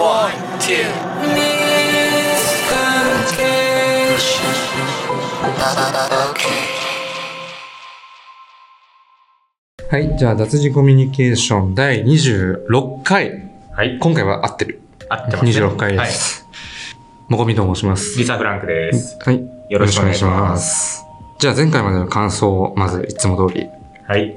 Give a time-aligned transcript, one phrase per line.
[0.00, 0.80] One, two.
[1.20, 1.60] Miscommunication.
[6.30, 6.48] Okay.
[9.90, 10.16] はい。
[10.16, 13.50] じゃあ、脱字コミュニケーション第26回。
[13.72, 13.98] はい。
[13.98, 14.80] 今回は合ってる。
[15.10, 15.50] 合ってます、ね。
[15.50, 16.46] 26回です。
[17.28, 18.18] もこみと申します。
[18.18, 19.18] リサ・フランクです。
[19.20, 19.46] はい。
[19.68, 21.04] よろしくお願いしますす。
[21.38, 23.68] じゃあ、前回までの感想を、まず、いつも通り。
[24.08, 24.34] はい。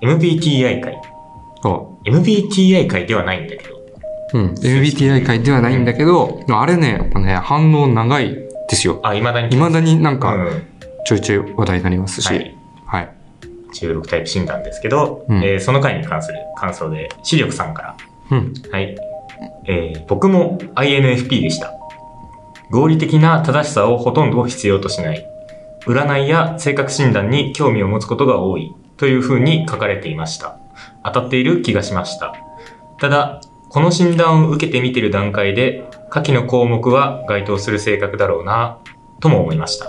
[0.00, 0.96] MBTI 会。
[1.64, 3.73] お MBTI 会ではないんだけど。
[4.34, 4.54] うん。
[4.60, 9.00] MBTI 会ではないんだけど、あれね、やっぱね、反応長いですよ。
[9.02, 9.48] あ、未だに。
[9.50, 10.62] 未だになんか、うん。
[11.06, 12.28] ちょいちょい話題になりますし。
[12.28, 12.34] は
[12.86, 13.04] はい。
[13.04, 13.08] い。
[13.74, 17.96] 16タイプ診断ですけど、うんえーその回に関する感想で、視力さんから。
[18.32, 18.52] うん。
[18.70, 18.96] はい。
[19.66, 21.72] えー僕も INFP でした。
[22.70, 25.24] 合理的な正しさをほとんど必要としない。
[25.86, 30.56] 占いや性格診断に興味を持つことが多いというふうに書かれていました。
[31.04, 32.34] 当たっている気がしました。
[32.98, 33.40] ただ、
[33.74, 38.78] この診断を受けてみてる段階で、下記の項目は該当する性格だろうな、
[39.18, 39.86] とも思いました。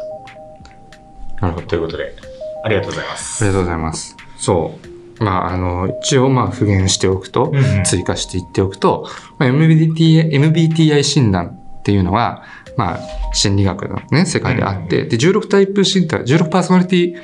[1.40, 1.68] なるほど。
[1.68, 2.16] ということで、
[2.64, 3.44] ありがとうございまあす。
[3.44, 4.18] りがとうございます。
[4.38, 4.80] そ
[5.20, 5.24] う。
[5.24, 12.42] まあ、あの、一応、まあ、復元しておくと、うんうん追加していっておくと、まあ、MBTI, MBTI 診断っていうのは、
[12.78, 13.00] まあ、
[13.34, 17.16] 心理学のね、世界であって、で、16タイプ診断、16パーソナリティ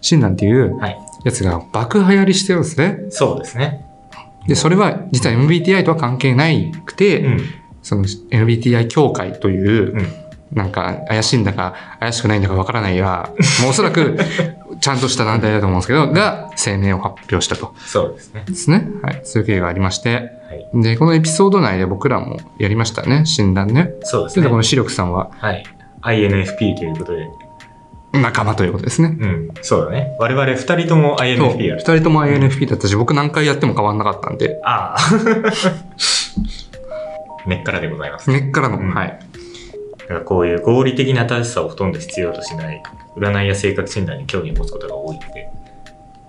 [0.00, 0.98] 診断っていうはい。
[1.24, 3.06] やつが爆流行りしてるんですね。
[3.10, 3.87] そうですね。
[4.48, 7.40] で、それは実は MBTI とは関係ないくて、うん。
[7.82, 10.06] その MBTI 協会という、うん。
[10.50, 14.18] なんか怪しいんだか怪しくないんだかわからないが、 もうおそらく
[14.80, 17.74] ちゃんとした団体だと思うんですけど、が声明を発表したと。
[17.78, 18.44] そうですね。
[18.46, 18.88] ですね。
[19.02, 19.20] はい。
[19.24, 20.14] そういう経緯がありまして。
[20.14, 20.20] は
[20.80, 20.82] い。
[20.82, 23.26] で、このエピソード内で僕らもやりましたね。
[23.26, 23.90] 診断ね。
[24.00, 24.56] そうですねで、こ。
[24.56, 25.64] の視力さんははい。
[26.02, 27.26] INFP ということで。
[28.12, 29.16] 仲間ということですね。
[29.20, 29.48] うん。
[29.62, 30.16] そうだね。
[30.18, 31.18] 我々二人とも。
[31.18, 31.94] INFP 二だ。
[31.94, 34.98] 人とも INFP だったし、僕何回やっても変わんなかったんで、ああ。
[37.46, 38.30] 根っからでございます。
[38.30, 39.18] 根っからの、うんはい。
[40.00, 42.82] だからこういう合理的な正しさをほとんど必要としない、
[43.16, 45.50] 占いや性格診断に興味を持つことが多いって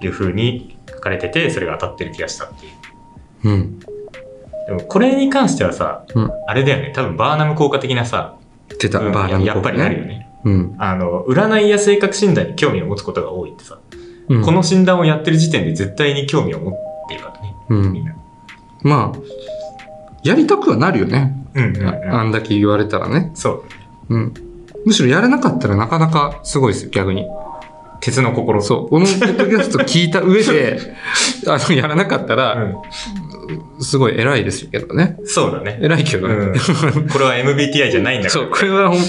[0.02, 3.50] いう風に書かれてて、それが当たってる気がしたっていう。
[3.50, 3.80] うん。
[3.80, 3.86] で
[4.74, 6.92] もこれに関してはさ、うんあれだよね。
[6.94, 8.36] 多分バーナム効果的なさ、
[8.80, 10.06] 出た、うんバーナムやっぱりあるよ。
[10.06, 10.29] ね。
[10.44, 10.76] うん。
[10.78, 13.80] あの、占いや性格診断に興味を持つことが多いってさ、
[14.30, 16.74] うんこの診断をやってる時点で絶対に興味を持っ
[17.08, 17.56] ているからね。
[17.70, 17.92] うん。
[17.92, 18.16] みんな。
[18.84, 19.20] まあ、
[20.24, 21.36] やりたくはなるよね。
[21.56, 21.88] うんうん、うん。
[21.88, 23.32] ああんだけ言われたらね。
[23.34, 23.66] そ
[24.10, 24.16] う。
[24.16, 24.34] うん。
[24.86, 27.28] むしろやれなかったらなかなかすごいですよ、逆に。
[28.02, 28.62] 鉄の心。
[28.62, 28.90] そう。
[28.90, 30.80] このポッドキャスト聞いた上で、
[31.48, 32.82] あの、やらなかったら、う
[33.80, 35.18] すごい偉いですけどね。
[35.22, 35.26] ん。
[35.26, 35.80] そうだね。
[35.82, 36.36] 偉いけどね。
[36.36, 37.10] うん。
[37.10, 38.44] これは MBTI じゃないんだから。
[38.44, 39.00] そう、これは本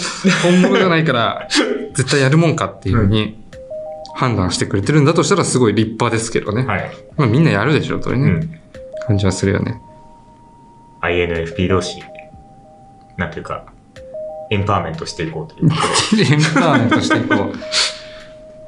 [0.43, 1.49] 本物じゃないから、
[1.95, 3.39] 絶対やるもんかっていうふうに
[4.15, 6.65] 判断してくれてるんだとしたらすごい立派ですけどね。
[6.65, 6.91] はい。
[7.17, 8.25] まあみんなやるでしょ、それね。
[8.25, 8.61] うん。
[9.07, 9.81] 感じはするよね。
[11.03, 12.03] INFP 同士、
[13.17, 13.65] なんていうか、
[14.51, 15.71] エンパワーメントしていこうという。
[16.33, 17.53] エンパワーメントしていこう。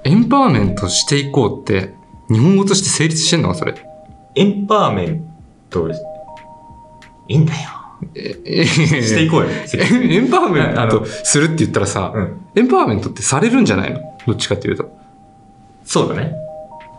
[0.04, 1.94] エンパワーメントしていこうって、
[2.30, 3.54] 日本語として成立してんの？
[3.54, 3.74] それ。
[4.34, 5.31] エンパワーメン
[5.72, 5.90] ト、
[7.28, 7.58] いいんだよ。
[8.14, 9.48] え、え、していこうよ。
[9.48, 12.40] エンパワーメントするって言ったらさ、うん。
[12.54, 14.00] エンパワーメントってされるんじゃないの？
[14.26, 14.90] どっちかっていうと。
[15.84, 16.34] そうだね。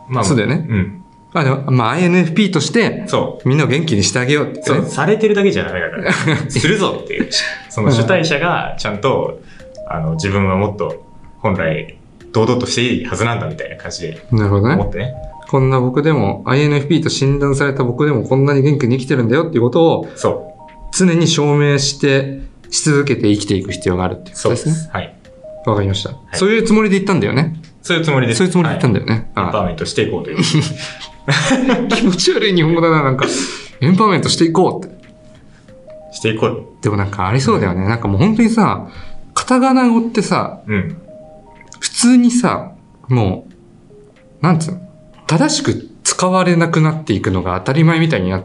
[0.09, 1.03] まあ、そうだよねうん。
[1.33, 4.63] あでもまあ INFP として、そみんなを元気にしてあげようってう。
[4.63, 4.85] そう、ね。
[4.87, 6.13] されてるだけじゃダメだから。
[6.49, 7.29] するぞっていう。
[7.69, 9.39] その主体者がちゃんと、
[9.89, 11.03] あの、自分はもっと
[11.39, 11.97] 本来、
[12.31, 14.75] 堂々としていいはずなんだみたいな感じでなるほどね。
[14.75, 15.13] 思ってね。
[15.53, 20.51] こんな僕でも INFP と診断された僕でもこんなに元気に生きてるんだよっていうことをそ
[20.97, 22.39] 常に証明して、
[22.71, 24.33] し続けて生きていく必要があるっていうう。
[24.33, 24.85] こそうでとですね。
[24.85, 24.89] す。
[24.89, 25.15] はい。
[25.67, 27.53] わかりました、いそういうつもりで言ったんだよね。
[27.83, 28.37] そういうつもりです。
[28.39, 29.05] そういうつもりで言ったんだよ。
[29.05, 29.13] よね。
[29.15, 30.37] エンパワーあメントしていこうという。
[31.89, 33.27] 気持ち悪い日本語だな、なんか。
[33.79, 34.95] エンパワーメントしていこうって。
[36.13, 36.65] していこう。
[36.81, 37.87] でもなんかありそうだよね。
[37.87, 38.87] なんかもう本当にさ、
[39.35, 40.97] カタカナ語ってさ、うん。
[41.79, 42.71] 普通にさ、
[43.07, 43.45] も
[44.41, 44.92] う、なんつうの？
[45.27, 48.43] 正しく使われなくなっていくのが当たり前みたいになっ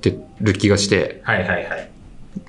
[0.00, 1.90] てる気がして、はいはいはい。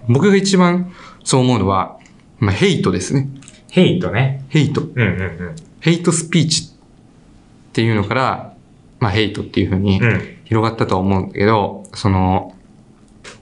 [0.08, 0.94] 僕が一番
[1.24, 1.98] そう思うのは、
[2.40, 3.30] まあ、ヘイトですね。
[3.70, 4.46] ヘイトね。
[4.50, 4.82] ヘイト。
[4.82, 8.54] うんうんヘイトスピーチっていうのから、
[9.02, 10.08] まあ、ヘイトっていう風にうん。
[10.08, 10.38] うん。
[10.46, 12.56] 広がったとは思うんだけど、その、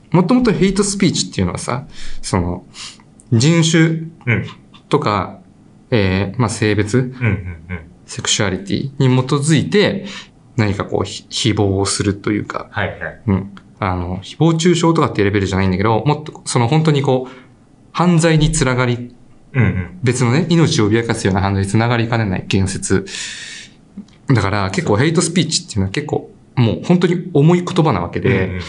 [0.10, 1.86] もともとヘイトスピーチっていうのはさ、
[2.22, 2.66] その、
[3.32, 3.84] 人種
[4.26, 4.46] うん。
[4.90, 5.40] とか、
[5.92, 7.16] えー、まあ、性別、うんうん
[7.70, 7.80] うん。
[8.08, 10.06] セクシュアリティに基づいて、
[10.62, 13.22] 何かこう、ひ誹謗をするというか、はいはい。
[13.28, 13.56] うん。
[13.80, 17.36] あの、誹謗中傷とかっていうレベルじゃないんだけど、もっと、その本当にこう、
[17.92, 19.16] 犯罪につながり、
[19.54, 20.00] うんうん。
[20.04, 23.06] 別のね、命を脅かすような犯罪につながりかねない言説。
[24.28, 28.62] だから結構ヘイトスピーチっていうのは結構、もう本当に重い言葉なわけで、うんうん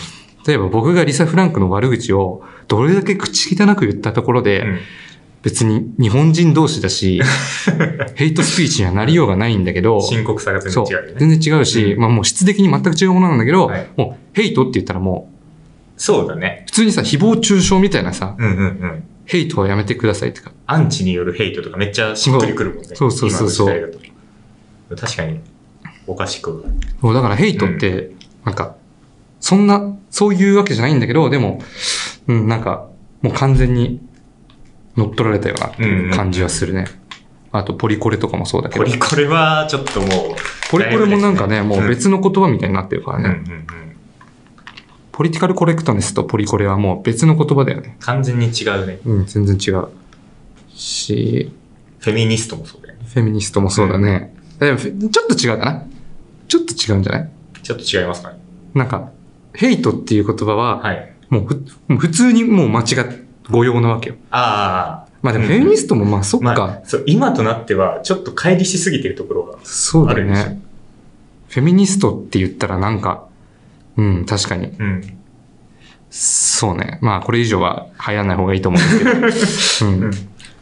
[0.46, 4.78] 例えば僕がリサ・フランクの悪口をどれだけ口汚く言ったところで、うん
[5.42, 7.20] 別に日本人同士だし、
[8.14, 11.14] ヘイトスピーチにはなりようがないんだけど、深刻さが全然違うよね。
[11.18, 15.28] 全然違うし、うんまあもう質的に全く違うものなんだけど、はいもうヘイトって言ったらも
[15.96, 16.62] う、そうだね。
[16.66, 19.04] 普通にさ、誹謗中傷みたいなさ、うんうんうん。
[19.24, 22.90] ヘイトはやめてくださいってか、アンチによるヘイトとかめっちゃしっくりくるもんね。
[22.94, 23.96] そうそうそうそう
[24.96, 25.40] 確かに、
[26.06, 26.64] おかしく。
[27.00, 28.10] そうだからヘイトって、
[28.44, 28.76] なんか、
[29.40, 31.60] そんな、そういうわけじゃないんだけど、でも、
[32.26, 32.88] うん、なんか、
[33.22, 34.00] もう完全に
[34.96, 36.86] 乗っ取られたようなっていう感じはするね。
[37.52, 38.84] あと、ポリコレとかもそうだけど。
[38.84, 40.08] これ、これはちょっともう、
[40.70, 43.38] ポリコレもなんかね、もう別の、の言葉みたいになってるからうんうんうね。
[43.38, 43.66] ん。
[45.12, 47.96] ポリティカルコレクトネスとポリコレはもう別の言葉だよね。
[48.00, 48.98] 完全に違うね。
[49.04, 49.88] うん、全然違う。
[50.74, 51.52] し、
[51.98, 53.04] フェミニストもそうだよね。
[53.06, 54.34] フェミニストもそうだね。
[54.58, 55.86] ちょっと違うかな？
[56.48, 57.30] ちょっと違うんじゃない？
[57.62, 58.38] ちょっと違いますかね。
[58.74, 59.10] なんか、
[59.52, 61.12] ヘイトっていう言葉は、はい。
[61.28, 61.54] もうふ
[61.88, 62.86] もう普通にもう間違っ、
[63.52, 64.16] 誤用なわけよ。
[64.30, 65.12] ああ。
[65.22, 66.46] まあでもフェミニストもまあそっか。
[66.46, 70.50] まあ、そう、今となっては、ちょっと乖離しすぎてるところがそうだあるんですよ。
[70.50, 70.62] ね。
[71.48, 73.28] フェミニストって言ったらなんか、
[73.96, 74.66] うん、確かに。
[74.66, 75.18] うん。
[76.10, 76.98] そうね。
[77.00, 79.90] まあこれ以上は流行らない方がいいと思うんですけど。
[79.92, 80.10] うん。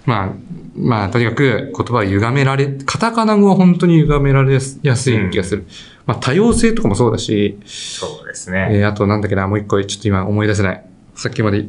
[0.05, 0.33] まあ、
[0.77, 5.67] まあとにかく言葉は歪められ、カタカナ語は本当に歪められやすい気がする。
[6.07, 8.69] まあ多様性とかもそうだし、そうですね。
[8.71, 10.85] えー、あとなんだっけな、もう一個ちょっと今思い出せない。
[11.15, 11.67] さっきまで、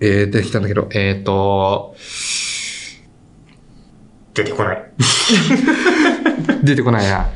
[0.00, 1.94] えー、出てきたんだけど、えっ、ー、と、
[4.34, 4.84] 出てこない。
[6.62, 7.26] 出てこないな。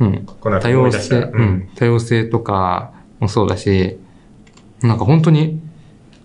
[0.00, 0.26] うん。
[0.40, 1.16] この後多様性。
[1.16, 1.68] うん。
[1.74, 3.98] 多様性とかもそうだし、
[4.82, 5.60] なんか本当に、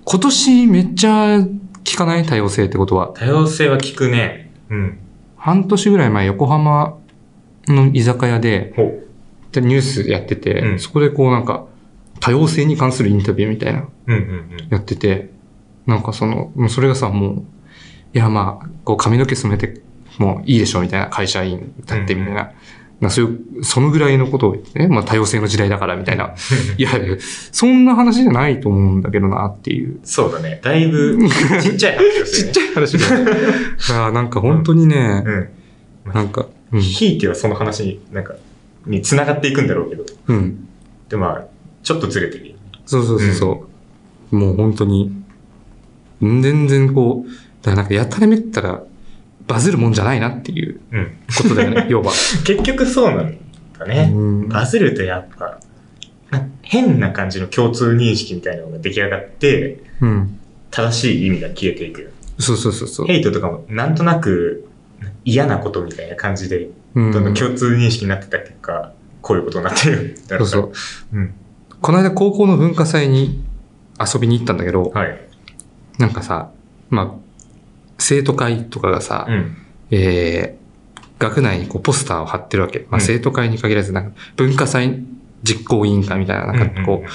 [0.05, 1.39] 今年めっちゃ
[1.83, 2.25] 聞かない？
[2.25, 3.11] 多様性ってことは。
[3.15, 4.51] 多様性は聞くね。
[4.69, 4.97] うん。
[5.35, 6.97] 半年ぐらい前横浜
[7.67, 8.73] の居酒屋で。
[9.51, 11.65] でニュースやってて、うんそこでこうなんか、
[12.21, 14.67] 多様性に関するインタビューみたいな、うんうんうん。
[14.69, 15.29] やってて、
[15.85, 17.43] なんかその、もうそれがさ、もう、
[18.13, 19.81] いやまあ、こう髪の毛染めて
[20.17, 22.51] もいいでしょみたいな会社員だってみたいな、
[23.01, 26.35] なそういう、そのぐらいのことを言ってね、まあ多様性の時代だからみたいな。
[26.77, 26.91] いや、
[27.51, 29.99] そんな話じゃないと思うんだけどなっていう。
[30.03, 30.59] そうだね。
[30.63, 31.17] だいぶ、
[31.61, 32.25] ちっちゃい話ね。
[32.25, 33.25] ちっちゃい話だよ。
[33.25, 33.37] だか
[33.87, 36.13] らなんか本当にね、うん。
[36.13, 38.35] なんか、うん、ひいてはその話に、なんか、
[38.85, 40.03] に繋がっていくんだろうけど。
[40.27, 40.67] うん。
[41.09, 41.45] で、まあ、
[41.81, 42.55] ちょっとずれてるよ。
[42.85, 43.65] そうそうそうそ
[44.31, 44.35] う。
[44.35, 45.11] もう本当に、
[46.21, 47.29] 全然こう、
[47.63, 48.83] だからなんかやたらめったら
[49.47, 51.11] バズるもんじゃないなっていううん。
[51.37, 52.11] ことだよね、 要は。
[52.45, 53.37] 結局そうなん
[53.77, 54.11] だね。
[54.13, 55.59] うんバズるとやっぱ、
[56.29, 60.37] な変な感じの共通認識みたいなのが出来上がって、うん。
[60.69, 62.11] 正しい意味が消えていく。
[62.39, 63.07] そうそうそうそう。
[63.07, 64.65] ヘイトとかもなんとなく
[65.25, 70.17] 嫌なことみたいな感じで、うんどんどん共通認識になってた結果、こういうことになってる。
[70.27, 70.71] だからそう
[71.13, 71.33] うん。
[71.81, 73.43] この間高校の文化祭に
[73.99, 75.19] 遊びに行ったんだけど、はい。
[76.01, 76.51] なんかさ、
[76.89, 77.11] まあ、
[77.97, 79.57] 生徒会とかがさ、うん。
[79.91, 82.79] えー、学内にこうポスターを貼ってるわけ。
[82.89, 85.03] まあ、うん生徒会に限らず、なんか文化祭
[85.43, 87.09] 実行委員会みたいな、なんかこう、うんうん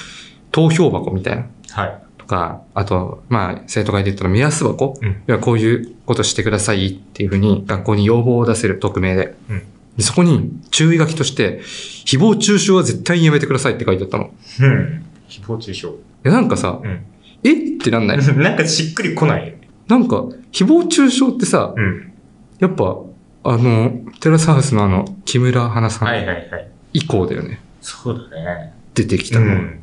[0.53, 1.47] 投票箱みたいな。
[1.71, 2.03] はい。
[2.17, 9.35] とか、あと、まあ、生徒会で言ったら目安箱、うんいやこういうことしてくださいっていうふうに学校に要望を出せる匿名で。
[9.51, 9.63] うん
[9.99, 14.25] でそこに注意書きとして、誹謗中傷は絶対にやめてくださいって書いてあったの。
[14.25, 14.29] い
[14.61, 15.07] うん。
[15.27, 15.93] 誹謗中傷。
[16.27, 17.01] や、なんかさ、うん。
[17.45, 17.53] え？
[17.53, 19.61] ってなんない なんかしっくりこないよね。
[19.89, 22.13] なんか、誹謗中傷ってさ、うん。
[22.59, 22.97] やっぱ、
[23.45, 26.69] あの、テラスハウスのあの、木村花さんはいはいはい。
[26.93, 27.61] 以降だよね。
[27.81, 28.73] そうだね。
[28.95, 29.47] 出てきたの。
[29.47, 29.81] うん。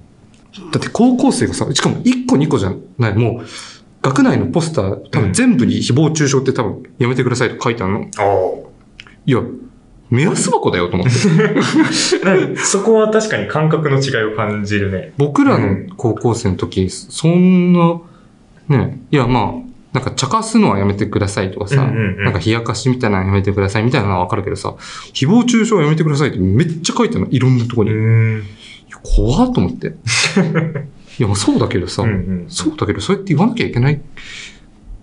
[0.71, 3.45] だって高校生がさ、しかも1個2個じゃない、もう、
[4.01, 8.07] 学内のポスター、多分全部に誹謗中傷って多分やめてくださいと書いてあるの。
[8.19, 8.69] お
[9.25, 9.39] いや、
[10.09, 11.11] 目安箱だよと思って。
[12.57, 15.13] そこは確かに感覚の違いを感じるね。
[15.17, 17.99] 僕らの高校生の時、そんな、
[18.69, 24.75] ね、いやまあ、なんか茶化すのはやめてくださいとかさ、なんか冷やかしみたいなのやめてくださいみたいなのはわかるけどさ、
[25.13, 27.91] 誹謗中傷はやめてくださいってめっちゃ書いてあるの、いろんなとこに。
[29.03, 29.87] 怖っと思って。
[31.19, 34.01] いや、まあそうだけどさ、うんうんそうだけど、そうやって言わなきゃいけない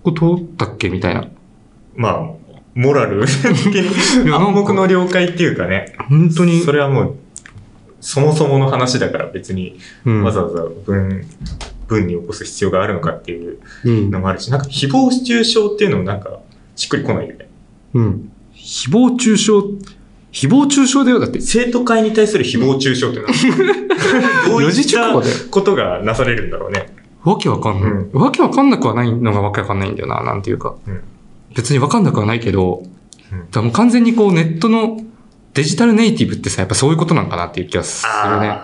[0.02, 1.28] ことだっけみたいな。
[1.94, 2.30] まあ、
[2.80, 3.22] モラル
[4.34, 5.94] 暗黙の了解っていうかね。
[6.08, 7.14] 本当にそ、れはもう、
[8.00, 11.26] そもそもの話だから別にうんわざわざ文、
[11.88, 16.40] 文に起こす必要があるのかっていううんのもあるし、なんか誹謗中傷っていうのもなんか
[16.74, 17.48] しっくりこないよね。
[17.92, 18.32] うん。
[18.54, 19.52] 誹謗中傷、
[20.32, 21.20] 誹謗中傷だよ。
[21.20, 23.28] だって、生徒会に対する誹謗中傷ってのは、
[24.48, 26.94] どういったことがなされるんだろうね。
[27.24, 27.90] わけわかんない。
[27.90, 30.76] うわけわかんなくはないのがわけわかんないんだよな、なんていうか。
[30.86, 31.00] うん
[31.54, 32.82] 別にわかんなくはないけど、
[33.32, 35.00] うんだもう完全にこうネットの
[35.54, 38.58] デジタルネイティブってさ、やっぱそういうことなんかなっていう気がするね。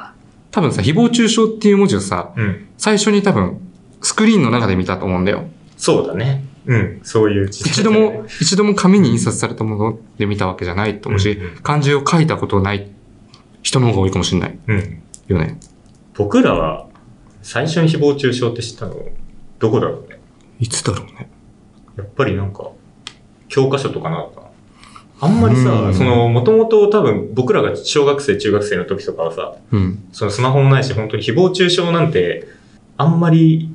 [0.51, 2.69] 多分さ、誹謗中傷っていう文字をさ、うん。
[2.79, 3.61] 最初に多分、
[4.01, 5.45] スクリーンの中で見たと思うんだよ。
[5.77, 6.45] そうだね。
[6.67, 7.01] うん。
[7.03, 12.91] そういう一度も、一度も紙に印刷されたもので見たわけじゃないと思うし、うんうん漢字を書いたことない
[13.63, 15.03] 人の方が多いかもしれないうん。
[15.29, 15.59] よね。
[16.15, 16.87] 僕らは、
[17.43, 18.97] 最初に誹謗中傷って知ったの、
[19.59, 20.19] どこだろうね。
[20.59, 21.29] いつだろうね。
[21.97, 22.71] やっぱりなんか、
[23.49, 24.47] 教科書とかなのかな。
[25.19, 30.05] あんまりさう、んその、もともと多分僕らが小学生、中学生の時とかはさ、うん。
[30.13, 32.47] そのスマホもないし、本当に誹謗中傷なんて、
[32.99, 33.71] あんまり、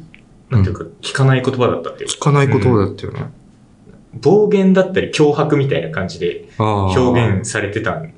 [0.50, 3.26] なんていうか、聞かない言葉だったっていうか聞かない言葉だったよね。
[4.14, 6.50] 暴言だったり脅迫みたいな感じで。
[6.58, 8.14] 表現されてたん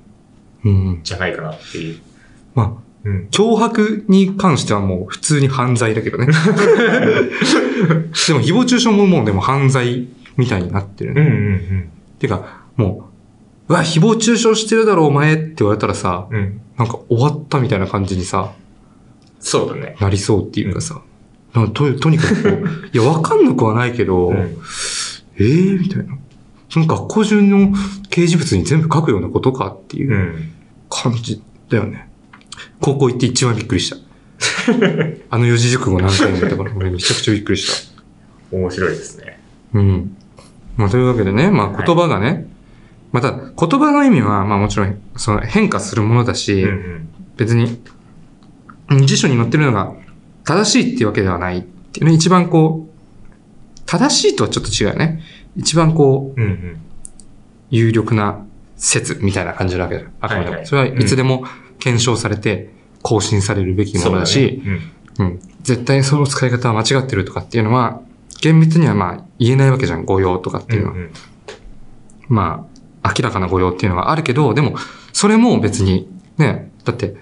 [0.65, 0.99] うん。
[1.03, 1.99] じゃないかなっていう。
[2.55, 2.71] まあ、
[3.05, 3.27] うん。
[3.31, 6.25] 脅迫に関してはもう普通に犯罪だけどね。
[6.25, 6.37] でも
[8.41, 10.07] 誹謗中傷ももうでも犯罪
[10.37, 11.21] みたいになってるね。
[11.21, 13.09] うんうんてか、も
[13.67, 16.37] う、うわ、誹謗中傷してるだろお前って言われたらさ、うん。
[16.37, 16.61] うん。
[16.77, 18.53] なんか終わったみたいな感じにさ、
[19.39, 19.97] そうだね。
[19.99, 21.01] なりそうっていうかさ、
[21.53, 24.57] なんかととにかくこう、 いや、わかんなくはないけど、うん
[25.35, 26.17] えーみたいな。
[26.69, 27.71] その学校中の
[28.09, 30.49] 掲示物に全部書くようなことかっていううん
[30.89, 32.07] 感じだよね。
[32.79, 33.97] 高校行って一番びっくりした。
[35.29, 38.55] あの四字熟語何回も言ったから、俺めちゃくちゃびっくりした。
[38.55, 39.39] 面白いですね。
[39.73, 40.15] うん。
[40.77, 42.47] まあ、というわけでね、まあ言葉がね、
[43.11, 47.09] また言葉の意味は、まあもちろん、その変化するものだし、うんうん。
[47.37, 47.65] 別に、
[48.89, 49.93] うん辞書に載ってるのが
[50.43, 55.21] 正しいっていうわけではないっていうね、一番こう、正しいとはちょっと違うよね。
[55.55, 56.77] 一番こう、うんうん。
[57.69, 60.05] 有力な説みたいな感じなわけだ。
[60.19, 60.51] あくまでも。
[60.51, 61.45] はいはいそれはいつでも
[61.79, 65.39] 検証されて更新されるべきものだし、そうだねうん。
[65.61, 68.01] 絶対にその使い方は間違ってるとかっていうのは、
[68.43, 70.81] 厳密にはまあ言えないわけじゃん、誤用とかってうん。
[70.81, 70.97] いうのは。
[70.97, 71.11] うんうん
[72.27, 72.67] ま
[73.03, 74.75] あ、明らかな誤用っていうのがあるけど、でも、
[75.11, 77.15] それも別に、ね、だって、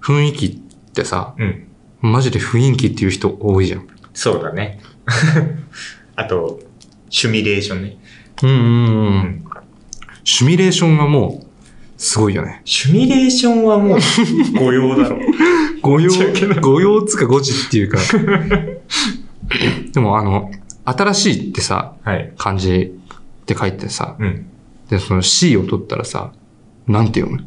[0.00, 1.66] 雰囲気ってさ、うん。
[2.00, 3.86] マジで雰囲気っていう人多いじゃん。
[4.14, 4.80] そうだね。
[6.16, 6.60] あと、
[7.10, 7.98] シュミレーションね。
[8.42, 8.60] うんうんう。
[8.60, 9.44] うん
[10.22, 11.46] シミュレーションがもう、
[11.98, 12.62] すごいよね。
[12.64, 13.98] シュミレーションはもう、
[14.58, 15.18] 誤用だろ。
[15.82, 17.98] 誤用申し訳ない、誤用つか誤字っていうか。
[19.92, 20.50] でもあの、
[20.84, 22.32] 新しいってさ、はい。
[22.36, 22.94] 漢字
[23.42, 24.46] って書いてさ、うん。
[24.88, 26.32] で、その C を取ったらさ、
[26.86, 27.46] なんて読む？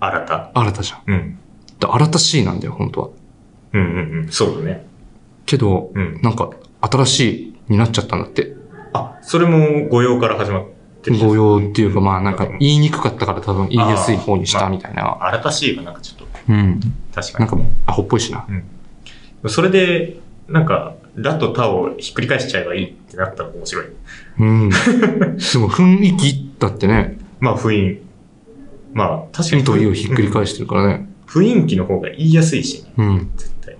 [0.00, 0.50] 新た。
[0.54, 1.02] 新たじゃん。
[1.06, 1.38] うん。
[1.78, 3.08] で新た C なんだよ、本当は。
[3.72, 4.28] うんうんうん。
[4.28, 4.86] そうだね。
[5.46, 6.20] けど、うん。
[6.22, 7.20] なんか、新し
[7.68, 8.54] いになっちゃったんだって。
[8.92, 10.64] あ、それも誤用から始まっ
[11.02, 15.22] てる誤用っていうか、まあなんかうん言いにくかったから多分言いやすい方にしたみたいな。
[15.22, 16.80] 新たしいがなんかちょっと、うん。
[17.14, 17.50] 確かに。
[17.50, 18.46] なんかアホっぽいしな。
[19.46, 20.18] それで、
[20.48, 23.86] なんか、ラとタをひっくり返しちゃえばいいってなったら面白い。
[24.38, 24.70] うん。
[24.70, 24.80] でも
[25.68, 28.00] 雰囲気だってね、 まあ、雰囲気。
[28.92, 29.62] まあ、確かに。
[29.62, 31.08] 意と意をひっくり返してるからね。
[31.26, 33.30] 雰囲気の方が言いやすいし、ね、うん。
[33.36, 33.76] 絶対。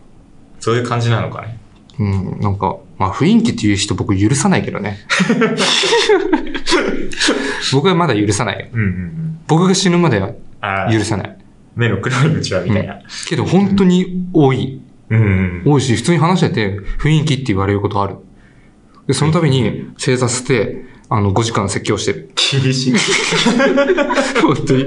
[0.60, 1.58] そういう感じなのかね。
[1.98, 2.38] うん。
[2.40, 4.98] なんか、まあ雰囲気っていう人僕許さないけどね。
[7.72, 8.66] 僕はまだ許さないよ。
[8.72, 9.38] うんうんうん。
[9.46, 10.32] 僕が死ぬまでは
[10.92, 11.36] 許さない。
[11.74, 13.00] 目の黒いうちはみたいな。
[13.28, 14.79] けど本当に多い。
[15.10, 15.72] うんうん。
[15.72, 18.16] 多いし、普通に話してて雰囲気って言われることある。
[19.06, 22.30] で、その度に正座して、あの、5時間説教してる。
[22.62, 22.94] 厳しい。
[24.40, 24.82] 本当に。
[24.82, 24.86] い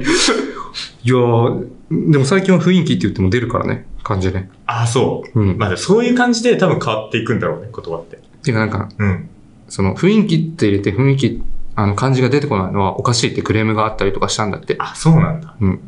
[1.10, 1.68] やー、
[2.12, 4.50] でも最近は雰囲気って言っても出るからね、感じね。
[4.66, 5.40] ああ、そう。
[5.40, 5.58] うん。
[5.58, 8.20] まあ、そういう感じで多分変わっていくんだろうね、言葉って。
[8.42, 9.30] ていうかなんか、うん。
[9.68, 11.44] その雰囲気って入れて雰囲気、
[11.76, 14.78] あの漢字が出てこないのはおかしいってクレームがあったりとかしたんだって。
[14.80, 15.56] あ、そうなんだ。
[15.60, 15.80] うん。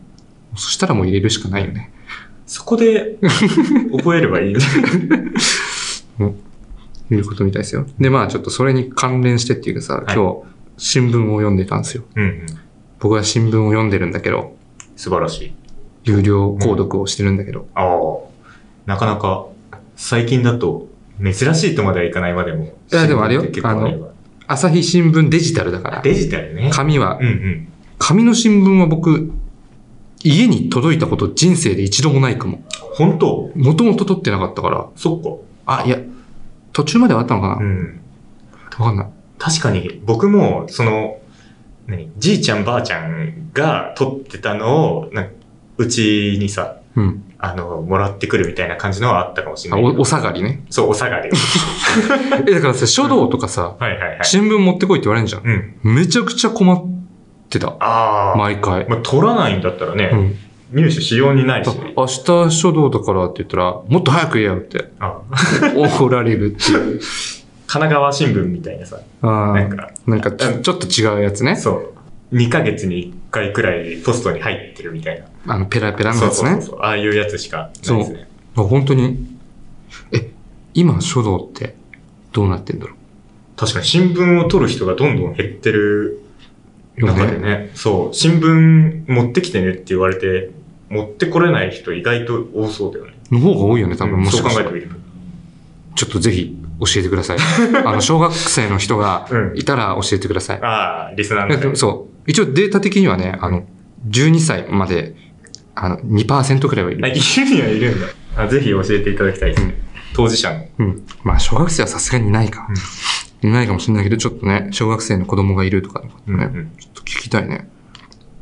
[0.56, 1.92] そしたらもう入れるしかないよね。
[2.46, 3.18] そこで、
[3.98, 4.66] 覚えればいいよね。
[7.12, 7.86] い うことみたいですよ。
[8.00, 12.04] で、まあちょっとそれに関連してっていうかさ、い今日新聞を読んでたんですよ。
[12.16, 12.46] うんうん。
[13.00, 14.56] 僕は新聞を読んでるんだけど、
[14.96, 15.54] 素晴らしい。
[16.04, 17.90] 有料購読をしてるんだけど、ああ。
[18.86, 19.48] なかなか、
[19.96, 20.88] 最近だと、
[21.22, 22.66] 珍しいとまではいかないまでも。
[22.66, 24.08] いやでもあれよ新聞って結構れば
[24.48, 26.70] 朝日新聞デジタルだから、デジタルね。
[26.72, 27.68] 紙はうんうん。
[27.98, 29.32] 紙の新聞は僕、
[30.25, 32.63] 家に届いたこと人生で一度もないかも。
[32.96, 33.51] 本当？
[33.55, 35.82] もともと取ってなかったから、そっか。
[35.82, 36.00] あ、いや、
[36.74, 37.53] 途中まではあったのかな？
[37.53, 38.00] わ、うん。
[38.72, 39.08] かんない。
[39.38, 41.20] 確かに、僕も、その、
[41.86, 42.10] 何？
[42.17, 45.27] じいちゃんばあちゃんが撮ってたのを、な
[45.77, 47.22] うちにさ、うん。
[47.38, 49.86] あの、もらってくるみたいな感じのはあったかもしれあ、ない。
[49.86, 50.63] お、お下がりね。
[50.72, 51.29] そう、お下がり。
[52.48, 54.20] え、だからさ、書道とかさ、はいはいはい。
[54.24, 55.44] 新聞持ってこいって言われるじゃん。
[55.84, 55.96] うん。
[55.96, 56.95] めちゃくちゃ困っ
[57.50, 57.75] てた。
[57.80, 58.38] ああ。
[58.38, 58.88] 毎回。
[58.88, 60.38] まあ、取らないんだったらね、うん。
[60.72, 61.94] 入手しようにないしね。
[61.96, 65.22] 明日書道だからって言ったら、もっと早く言えよってあ
[65.75, 67.00] 怒られるっていう。
[67.68, 71.56] 神奈川新聞みたいなさ、あーなんか、なんかちょ、ちょっと違うやつね。
[71.56, 71.72] そ
[72.32, 72.36] う。
[72.36, 75.54] 2ヶ月に1回くらいポストに入ってるみたいな。
[75.54, 76.50] あの、ペラペラのそうやつね。
[76.52, 76.80] そうそうそう。
[76.82, 78.28] ああいうやつしかないですね。
[78.56, 79.18] あ本当に。
[80.12, 80.32] え、
[80.74, 81.75] 今書道って
[82.34, 82.96] どうなってんだろ
[83.56, 86.22] 確かに新聞を取る人がどんどん減ってる
[86.98, 90.52] 中でね、そう、新聞持ってきてねって言われて、
[90.90, 93.14] 持ってこれない人意外と多そうだよね。
[93.32, 94.16] の方が多いよね、多分。
[94.16, 95.06] うんもしかしたらそう考えてみると。
[95.96, 97.38] ちょっとぜひ教えてください。
[97.86, 100.60] あの、小学生の人がうんいたら教えてください。
[100.62, 102.30] ああ、リスナーのえ方にそう。
[102.30, 103.66] 一応データ的にはね、あの、
[104.10, 105.16] 12歳まで、
[105.74, 107.08] あの、2%くらいはいあ、る。
[107.08, 108.08] いるにはいるんだ。
[108.38, 109.82] あぜひ教えていただきたいですね。
[110.14, 110.66] 当事者の。
[110.80, 111.04] うん。
[111.24, 112.68] まあ、小学生はさすがにいないか。
[113.46, 117.70] いないかもしれないけど、ちょっとね、小学生の子供がいるとかね、うんうんちょっと聞きたいね。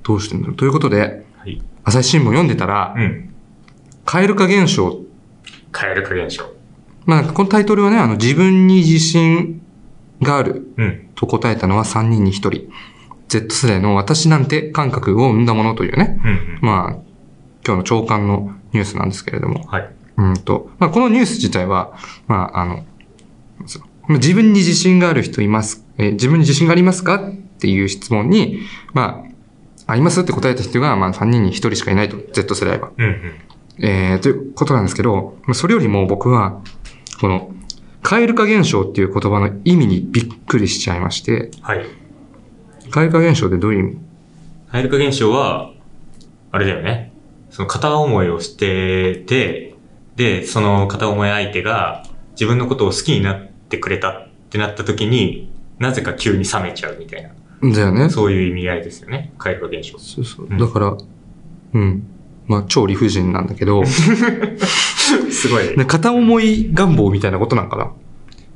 [0.03, 0.55] どうしてんだろう。
[0.55, 1.61] ということで、はい。
[1.83, 3.33] 朝日新聞読んでたら、うん。
[4.05, 4.99] 蛙化現象。
[5.71, 6.45] 蛙化現象。
[7.05, 9.61] まあ、このタイトルはね、あの、自分に自信
[10.21, 11.09] があるうん。
[11.15, 12.69] と答えたのは3人に1人。
[13.27, 16.19] Z 世代の私なんて感覚を生んだものというね。
[16.23, 16.59] うんうん。
[16.61, 16.89] まあ、
[17.65, 19.63] 今日の朝刊のニュースなんですけれども。
[19.67, 19.89] はい。
[20.17, 21.93] うんと、まあ、このニュース自体は、
[22.27, 22.85] まあ、あの、
[24.09, 28.59] 自分に自信がある人います、えー自分に自信がありますかっていう質問に、
[28.93, 29.23] ま
[29.87, 32.91] あ、ありますって答えた人が、まあ、3人に1人しかいないと、Z 世代は。
[32.97, 33.33] うんうん。
[33.79, 36.61] えー、ということなんですけど、まあそれよりも僕は、
[37.19, 37.51] この、
[38.01, 41.85] 蛙化現象っていう言葉の意味にびっくりしちゃいまして、はい。
[42.91, 43.97] 蛙化現象ってどういう意味？
[44.71, 45.71] 蛙化現象は、
[46.51, 47.13] あれだよね。
[47.49, 49.75] その片思いをしてて、
[50.15, 57.29] で、その片思い相手が自分のことを好きになってくれたってなった時に、なぜか急に冷めちゃうみたいな。
[57.73, 58.09] だよね。
[58.09, 59.33] そういう意味合いですよね。
[59.37, 59.97] 蛙化現象。
[59.97, 60.95] そうそううんだから、
[61.73, 62.03] うん。
[62.45, 65.77] まあ、超理不尽なんだけど、 すごい。
[65.77, 67.91] で片思い願望みたいなことなんかな？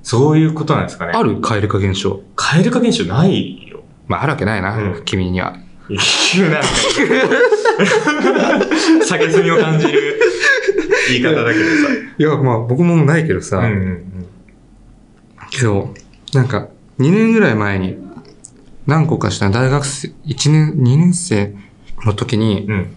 [0.03, 1.13] そういうことなんですかね。
[1.15, 1.39] ある？
[1.41, 2.21] 蛙化現象。
[2.35, 3.81] 蛙化現象ないよ。
[4.07, 5.55] まあ、あるわけないな、うん君には。
[5.89, 5.95] い
[6.39, 6.67] やなんか、
[9.05, 10.19] 下げすみを感じる
[11.09, 11.71] 言い方だけどさ。
[12.17, 14.03] いや、まあ、僕もないけどさ、うんうん
[15.49, 15.93] けど、
[16.33, 16.67] なんか、
[16.99, 17.97] 2年ぐらい前に、
[18.85, 21.53] 何個かした大学生、1年、2年生
[22.05, 22.95] の時にう、ん。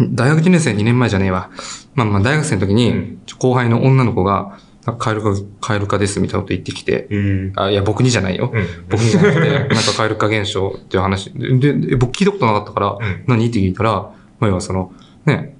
[0.00, 0.14] うん。
[0.14, 1.50] 大学1年生2年前じゃねえわ。
[1.94, 4.58] まあまあ大学生の時にうん、後輩の女の子が、
[4.98, 7.52] カエル化、カエル化ですみたいなこと言ってきて、うん。
[7.56, 8.50] あ、いや、僕にじゃないよ。
[8.52, 8.66] うん。
[8.88, 11.30] 僕にじゃなくて、なんかカエル化現象っていう話。
[11.34, 14.92] で、で僕聞いたことなかったから、うん何って聞いたら、まあ要はその、
[15.26, 15.54] ね、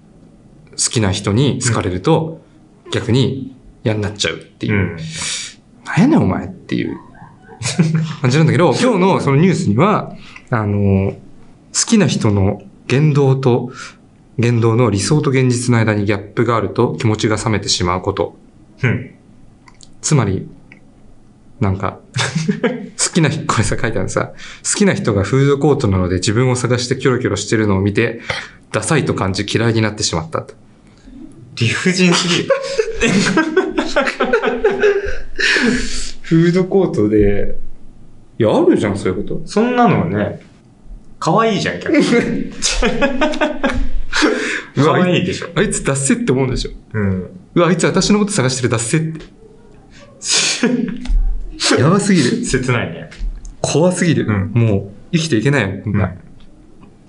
[0.70, 2.40] 好きな人に好かれると、
[2.92, 4.76] 逆に嫌になっちゃうっていうう。
[4.94, 4.96] ん。
[5.88, 6.98] なんやねんお前っていう
[8.20, 10.14] 感じなんだけど、今日のそのニュースには、
[10.50, 13.70] あの、好きな人の言動と、
[14.38, 18.36] 言動の理想と現実の間にギャップがあると気持ちが冷めてしまうこと。
[18.82, 19.10] うん。
[20.00, 20.48] つまり、
[21.60, 21.98] なんか、
[22.98, 28.20] 好きな人、これさ書いてあるさ、好きな人がフードコートなので自分を探してキョロキョロしてるのを見て、
[28.70, 30.54] ダサいと感じ嫌いになってしまったと。
[31.56, 32.48] 理不尽すぎる。
[36.22, 37.58] フードコートで、
[38.38, 39.42] いや、あるじゃん、そういうこと。
[39.46, 40.40] そんなのね、
[41.18, 42.04] 可愛いじゃん、逆に。
[44.76, 45.48] 可愛いでしょ。
[45.54, 46.70] あいつダッセって思うんでしょ。
[46.92, 47.30] うん。
[47.54, 49.20] うわ、あいつ私のこと探してるダッセって。
[51.80, 52.44] やばすぎる。
[52.44, 53.10] 切ないね。
[53.60, 54.26] 怖すぎる。
[54.26, 56.04] うんもう、生きていけないよ、こんな。
[56.04, 56.28] うん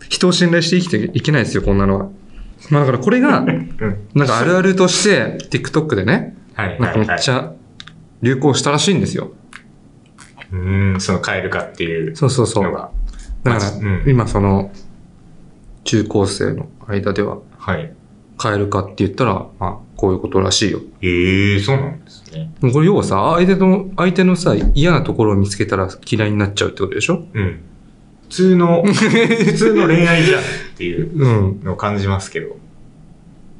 [0.09, 2.09] 人を信頼して生きていけないですよ、こんなのは。
[2.69, 3.69] まあだからこれが、 うん。
[4.15, 6.79] なんかあるあるとして、TikTok でね、はい。
[6.79, 7.53] なんかめっちゃ
[8.21, 9.31] 流行したらしいんですよ。
[10.51, 12.63] うん、その蛙化っていうそうそうそう。
[12.63, 12.91] だか
[13.43, 14.71] ら、うん今その、
[15.83, 17.93] 中高生の間では、はい。
[18.37, 20.79] カエル化って言ったら、まあ、こういうことらしいよ。
[21.01, 22.51] ええそうなんですね。
[22.61, 27.25] これ要はさ、相手の、相手のさ、嫌なところを見つけたら嫌いになっちゃうってことでしょ？
[27.33, 27.59] うん。
[28.23, 30.43] 普通の、 普通の恋愛じゃんっ
[30.77, 31.27] ていうう
[31.59, 31.59] ん。
[31.63, 32.55] のを感じますけど。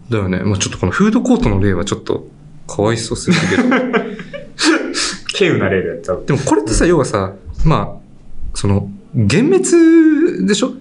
[0.10, 0.40] だよね。
[0.44, 2.28] まあちょっとこのフードコートの例はちょっと、
[2.68, 4.20] かわいそうすぎるけど。
[5.40, 6.26] 稀有な例でやっちゃう。
[6.26, 7.34] でもこれってさ、要はさ、
[7.66, 10.74] まあ、その、幻滅でしょ？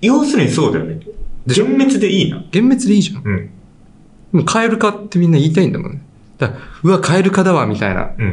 [0.00, 1.00] 要するにそうだよね。
[1.46, 2.36] 幻滅でいいな。
[2.38, 3.22] 幻滅でいいじゃん。
[3.24, 3.36] うん。
[3.46, 3.50] で
[4.38, 6.02] もカエル化ってみんな言いたいんだもんね。
[6.38, 8.24] だうわ、カエル化だわ、みたいなうん。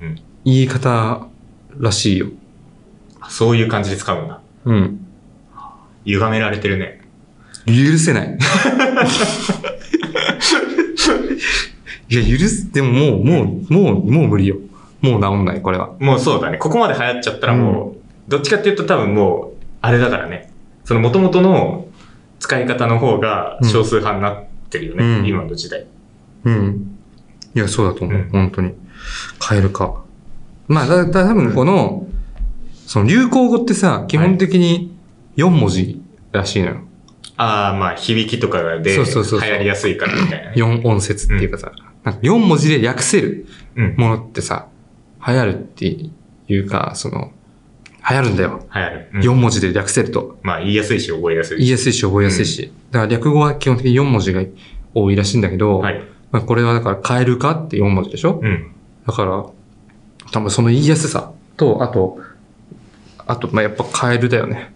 [0.00, 0.16] うん。
[0.44, 1.26] 言い方
[1.78, 2.28] らしいよ。
[3.28, 4.40] そういう感じで使うんだ。
[4.64, 5.00] うん。
[6.04, 7.00] 歪められてるね。
[7.66, 8.38] 許せない。
[12.08, 14.56] いや、許す、でももう、もう、もう、もう無理よ。
[15.00, 15.90] もう治んない、これは。
[15.98, 16.58] もうそうだね。
[16.58, 20.52] ここまで流行っちゃったらもう、どっちかっていうと多分もう、あれだからね。
[20.84, 21.86] その元々の
[22.38, 25.04] 使い方の方が少数派になってるよね。
[25.04, 25.86] うん今の時代。
[26.44, 26.98] うん。
[27.54, 28.16] いや、そうだと思う。
[28.16, 28.72] うん本当に。
[29.38, 30.02] カエル化。
[30.68, 32.06] まあ、だ、だ、多分この、
[32.86, 34.96] その流行語ってさ、基本的に
[35.36, 36.00] 4文字
[36.32, 36.76] らしいのよ。
[37.36, 40.54] ああ、まあ、響きとかで流そうそうそうそう行りやすいからみたいなね。
[40.56, 41.72] 4音節っていうかさ、
[42.04, 43.94] なんか4文字で略せるうん。
[43.96, 44.68] ものってさ、
[45.26, 45.86] 流行るって
[46.48, 47.32] いうか、その、
[48.08, 48.66] 流行るんだよ。
[48.74, 49.08] 流行る。
[49.14, 50.38] うん4文字で略せると。
[50.42, 51.60] まあ、言いやすいし、覚えやすいし。
[51.60, 52.72] 言いやすいし覚えやすいし。
[52.90, 54.42] だから略語は基本的に4文字が
[54.94, 56.00] 多いらしいんだけど、はい。
[56.30, 58.72] まあ、これはだから変えるかって4文字でしょ、うん。
[59.06, 59.46] だから、
[60.32, 62.18] 多分その言いやすさと、あと、
[63.26, 64.72] あと、まあ、やっぱカエルだよね。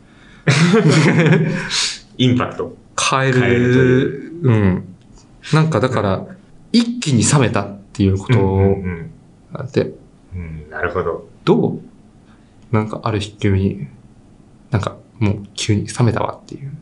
[2.19, 2.77] インパクト。
[2.97, 4.85] カエル、うん。
[5.53, 6.27] なんかだから、
[6.73, 9.11] 一気に冷めたっていうことうんうんうん
[10.35, 10.71] うん。
[10.71, 11.29] なるほど。
[11.45, 11.81] どう？
[12.71, 13.87] なんかある日急に、
[14.71, 16.73] なんかもう急に冷めたわっていう。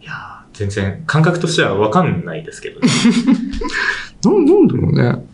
[0.00, 2.88] いやー全然、感覚としてはわかんないですけどね。
[4.24, 5.24] なん、なんだろうね。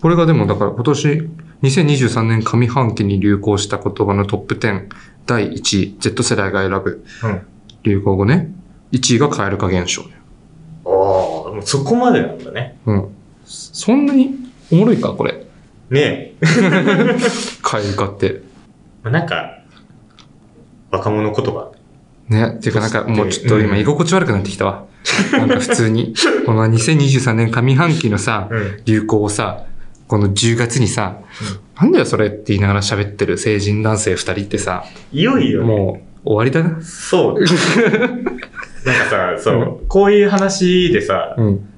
[0.00, 1.28] これがでもだから今年、
[1.62, 4.86] 2023年上半期に流行した言葉のトップ10、
[5.26, 7.40] 第1位、Z 世代が選ぶうん。
[7.82, 8.52] 流行語ね。
[8.92, 10.02] 1位が蛙化現象。
[10.02, 10.06] あ
[10.86, 10.90] あ、
[11.52, 12.78] もうそこまでなんだね。
[12.86, 13.08] うん。
[13.44, 14.34] そんなに
[14.72, 15.10] おもろいか？
[15.10, 15.46] これ。
[15.90, 16.34] ねえ。
[17.62, 18.42] 蛙化って。
[19.02, 19.58] まあなんか、
[20.90, 21.72] 若者言葉。
[22.28, 22.54] ね。
[22.56, 24.84] っていうかなんかもうちょっと今居心地悪くなってきたわ。
[25.32, 26.14] なんか普通に。
[26.46, 28.76] この2023年上半期のさ、うん。
[28.84, 29.64] 流行をさ、
[30.06, 31.18] この10月にさ、
[31.80, 36.80] なんだよそれって言いながら喋ってる成人男性2人ってさ、いよいよ、もう終わりだな。
[36.82, 37.40] そう。
[37.40, 41.69] なんかさ、そう、こういう話でさ、うん。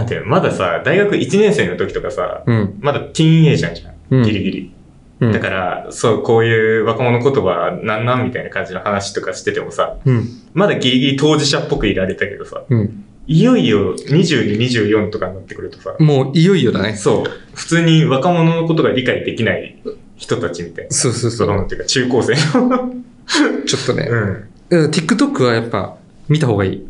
[0.00, 2.78] なんていうの、まださ、大学1年生の時とかさ、うん。
[2.80, 3.94] まだティーンエイジャーじゃん。
[4.10, 4.72] うんギリギリ。
[5.20, 5.32] うん。
[5.32, 10.28] だから、そう、こういう若者言葉なんなんみたいな感じの話とかしててもさ、うん。
[10.54, 13.04] まだギリギリ当事者っぽくいられたけどさ、うん。
[13.26, 16.96] いよいよ22、24とかになってくるとさ、もういよいよだね。
[16.96, 19.76] そう、普通に若者のことが理解できない
[20.16, 20.90] 人たちみたいな。
[20.90, 21.48] そうそうそう。
[21.48, 22.94] 若者っていうか中高生の。
[23.66, 24.08] ちょっとね。
[24.10, 24.44] うん。
[24.70, 25.96] うん TikTok はやっぱ
[26.28, 26.86] 見た方がいい。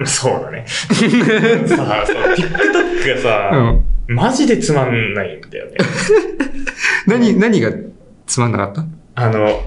[0.04, 0.64] そうだね。
[0.66, 2.04] さあ、
[2.36, 3.50] TikTok がさ、
[4.08, 4.16] うん。
[4.16, 5.72] マジでつまんないんだよね。
[7.06, 7.70] 何、何が
[8.26, 8.84] つまんなかった？
[9.14, 9.62] あの、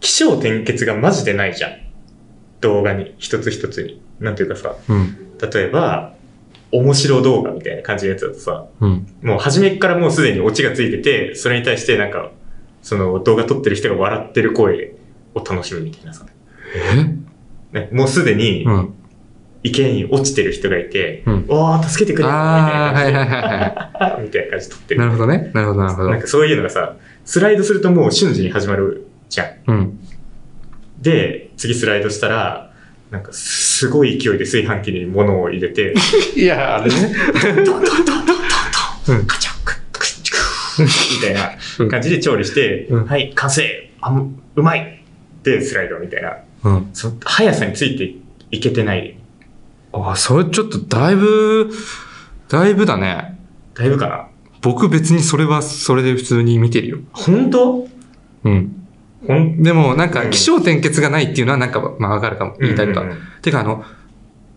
[0.00, 1.72] 気象転結がマジでないじゃん。
[2.60, 4.00] 動画に、一つ一つに。
[4.20, 5.16] なんていうかさ、うん。
[5.52, 6.14] 例えば、
[6.70, 9.06] 面白動画みたいな感じのやつだとさ、うん。
[9.22, 12.30] もう初めっからもうすでにオチがついてて、それに対してなんか、
[12.82, 14.92] その動画撮ってる人が笑ってる声
[15.34, 16.26] を楽しむみたいなさ。
[17.72, 17.78] え？
[17.80, 18.94] ね、もうすでにうん。
[19.62, 24.96] 池に落ちてる人がいて、うんおー、助けてくれよみたいな感じで、はいはいはいはみたいな感じで撮ってい。
[24.96, 25.00] る。
[25.04, 25.50] なるほどね。
[25.52, 26.20] なるほどなるほどなん。
[26.20, 29.48] かそういうのがさ、スライドするともう瞬時に始まるじゃん。
[29.66, 29.98] うん。
[31.00, 32.72] で、次スライドしたら、
[33.10, 35.94] なんかすごい勢いで炊飯器に物を入れて、
[36.36, 37.14] いや、あれね。
[37.42, 38.36] ドンドンドンドンドン
[39.06, 41.40] ドン、うんカチャックックッチクッみた
[41.84, 45.02] いな感じで調理して、うんはい、完成あううまい
[45.42, 46.36] で、スライドみたいな。
[46.64, 46.90] うん。
[46.92, 48.14] その速さについて
[48.50, 49.17] いけてない。
[49.92, 51.70] あ、それちょっとだいぶ、
[52.48, 53.38] だいぶだね。
[53.74, 54.28] だいぶかな
[54.60, 56.98] 僕別にそれはそれで普通に見てるよ。
[57.12, 57.88] 本当？
[58.44, 58.86] うん。
[59.26, 62.56] ほんでもなんかうん気象転結がないっていうのはなんかまあわかるかも。
[62.60, 63.06] 言いたいことは。
[63.06, 63.84] うんうんうんてかあの、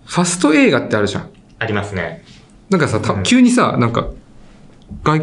[0.06, 1.30] ファスト映画ってあるじゃん。
[1.60, 2.24] ありますね。
[2.70, 4.10] なんかさ、たうん急にさ、なんか、
[5.04, 5.22] 外、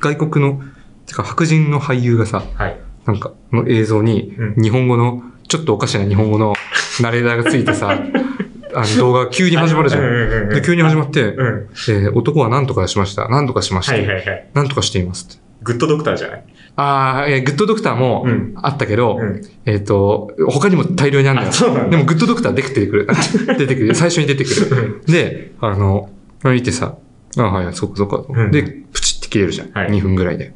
[0.00, 0.62] 外国の、
[1.06, 2.76] てか白人の俳優がさ、はい。
[3.04, 6.54] なんか、の映像にう、日本語の、ちょっとおかしな日本語の
[7.00, 7.98] ナレーターがついてさ、
[8.78, 10.00] あの動画が急に始まるじゃ。
[10.00, 10.02] う
[10.46, 11.68] んで、急に始まって、うん。
[11.88, 13.28] えー男は何とかしました？
[13.28, 13.92] 何とかしました。
[13.92, 14.50] はいはいはい。
[14.54, 15.42] 何とかしていますって。
[15.62, 16.44] グッドドクターじゃない？
[16.76, 19.42] ああ、えーグッドドクターもうんあったけど、うん。
[19.66, 21.90] えっ、と、他にも大量にあるんだあ、よ。
[21.90, 23.08] でも、グッドドクターできてくる。
[23.58, 23.94] 出てくる。
[23.94, 25.02] 最初に出てくる。
[25.06, 26.10] で、あの、
[26.44, 26.96] 見てさ、
[27.36, 28.24] あはい、そうかそうか。
[28.28, 28.62] うんで、
[28.92, 29.70] プチって切れるじゃん。
[29.72, 30.52] はい2分ぐらいで。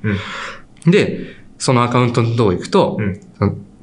[0.84, 0.90] うん。
[0.92, 1.20] で、
[1.58, 3.20] そのアカウントのとこ行くと、うん。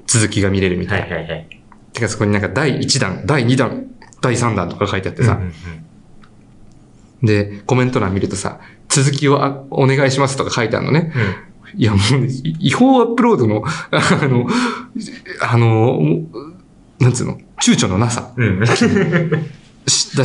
[0.08, 1.02] 続きが見れるみたな。
[1.02, 1.48] はいいはいはい。
[1.94, 3.84] てか、そこになんか第1弾、第2弾、
[4.22, 5.54] 第3弾とか書いてあってさ、うんうん
[7.24, 11.14] で、コメント欄見るとさ、続きをあお願いしますとか書いてあるのね。
[11.76, 14.48] いや、もう、い違法アップロードの、あの、
[15.42, 16.00] あの、
[17.00, 18.32] なんつうの、躊躇のなさ。
[18.36, 18.60] うん。
[18.60, 18.66] だ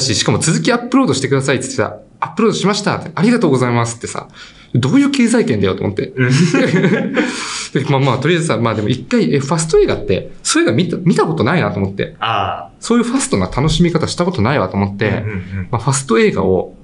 [0.00, 4.28] し、しかも続きアップロードしてくださいって言ってさ、アップロードしましたって、ありがとうございますってさ、
[4.74, 6.08] どういう経済圏だよと思って。
[6.08, 6.30] うん。
[7.72, 14.98] でまあまあ、とりあえずさ、まあでも一回、え、ファスト映画って、そういう映画見た、見たことないなと思って、あそういうファストな楽しみ方したことないわと思っあ。
[14.98, 16.74] て、うんうんまあファスト映画を、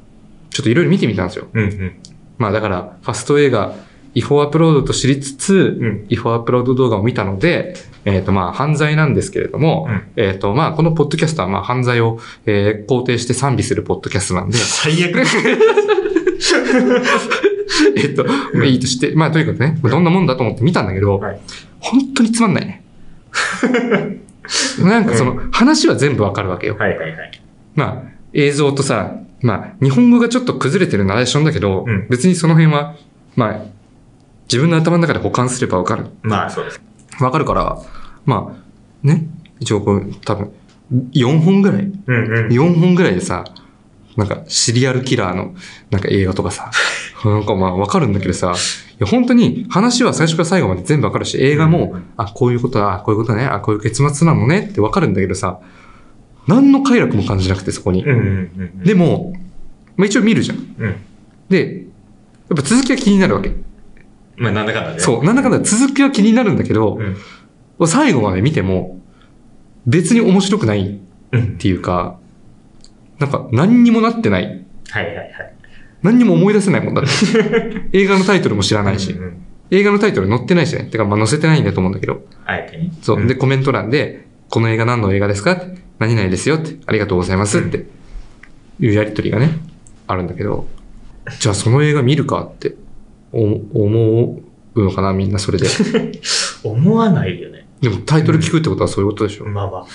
[0.51, 1.47] ちょっといろいろ見てみたんですよ。
[1.53, 1.65] うん。
[1.65, 1.93] うんうん。
[2.39, 3.75] まあだから、ファスト映画、
[4.15, 7.75] 違法アップロードと知りつつ、うん違法アップロード動画を見たので、
[8.05, 15.23] えっ、とまあ犯罪なんですけれども、うんえっ、とまあこのポッドキャストはまあ犯罪を、えー肯定して賛美するポッドキャストなんで、最悪。
[17.97, 21.41] えっと、まあいいとして、まあとにかくね、どんなもんだと思って見たんだけど、はい
[21.81, 22.83] 本当につまんないね。
[24.85, 26.77] なんかその話は全部わかるわけよ。
[26.79, 27.43] はいはいはい。
[27.75, 32.97] まあ、映像とさ、まあ、日本語がちょっと崩れてるナレーションだけど、うん別にその辺は、
[33.37, 33.61] まあ、
[34.45, 36.07] 自分の頭の中で保管すればわかる。
[36.23, 36.83] まあそうです。
[37.21, 37.79] わかるから、
[38.27, 39.27] まあ、ね、
[39.61, 40.51] 一応こう、多分、
[41.13, 42.49] 4本ぐらいうんうん。
[42.49, 43.45] 4本ぐらいでさ、
[44.21, 45.55] なんかシリアルキラーの
[45.91, 46.71] なんか映画とかさ、
[47.25, 55.59] なんかまあわかるんだけどさ、いや本当に話は最初から最後まで全部わかるし、映画も、あ、こういうことだ、あこういうことね、あ、こういう結末なのねってわかるんだけどさ、
[56.47, 58.11] 何の快楽も感じなくてそこにうん。
[58.11, 58.85] うんうん。
[58.85, 59.33] でも、
[59.97, 60.59] まあ一応見るじゃん。
[60.59, 60.97] うん。
[61.49, 61.87] で、
[62.51, 63.53] やっぱ続きは気になるわけ。
[64.37, 64.99] まあなんだかんだね。
[64.99, 66.99] そう、なんだかんだ続きは気になるんだけど、
[67.79, 67.89] うん。
[67.89, 69.01] 最後まで見ても、
[69.87, 70.99] 別に面白くないっ
[71.33, 71.57] うん。
[71.57, 72.20] ていうか、
[73.21, 74.45] なんか何にもなってない。
[74.45, 75.55] はいはいはい。
[76.03, 77.11] 何にも思い出せないもんだって。
[77.97, 79.37] 映画のタイトルも知らないしうん、うん
[79.71, 80.85] 映画のタイトル載ってないしね。
[80.85, 82.23] てか、まあ載せてないんだと思うんだけど。
[82.45, 82.91] あえてね。
[83.03, 83.21] そう。
[83.21, 87.87] んで、コメント欄で、この映画何の映画ですかって何々ですよって、ありがとうございますって
[88.81, 89.51] いうやりとりがね、
[90.09, 90.67] あるんだけど、
[91.39, 92.75] じゃあその映画見るかって
[93.33, 94.41] お思
[94.75, 95.69] うのかな、みんなそれで。
[96.65, 97.67] 思わないよね。
[97.81, 99.47] でもタイトル聞くってことはそういうことでしょ。
[99.47, 99.87] まあまあ、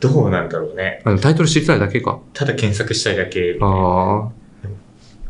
[0.00, 1.02] どうなんだろうね。
[1.20, 2.20] タイトル知りたいだけか。
[2.32, 3.58] ただ検索したいだけ。
[3.60, 4.32] ああ。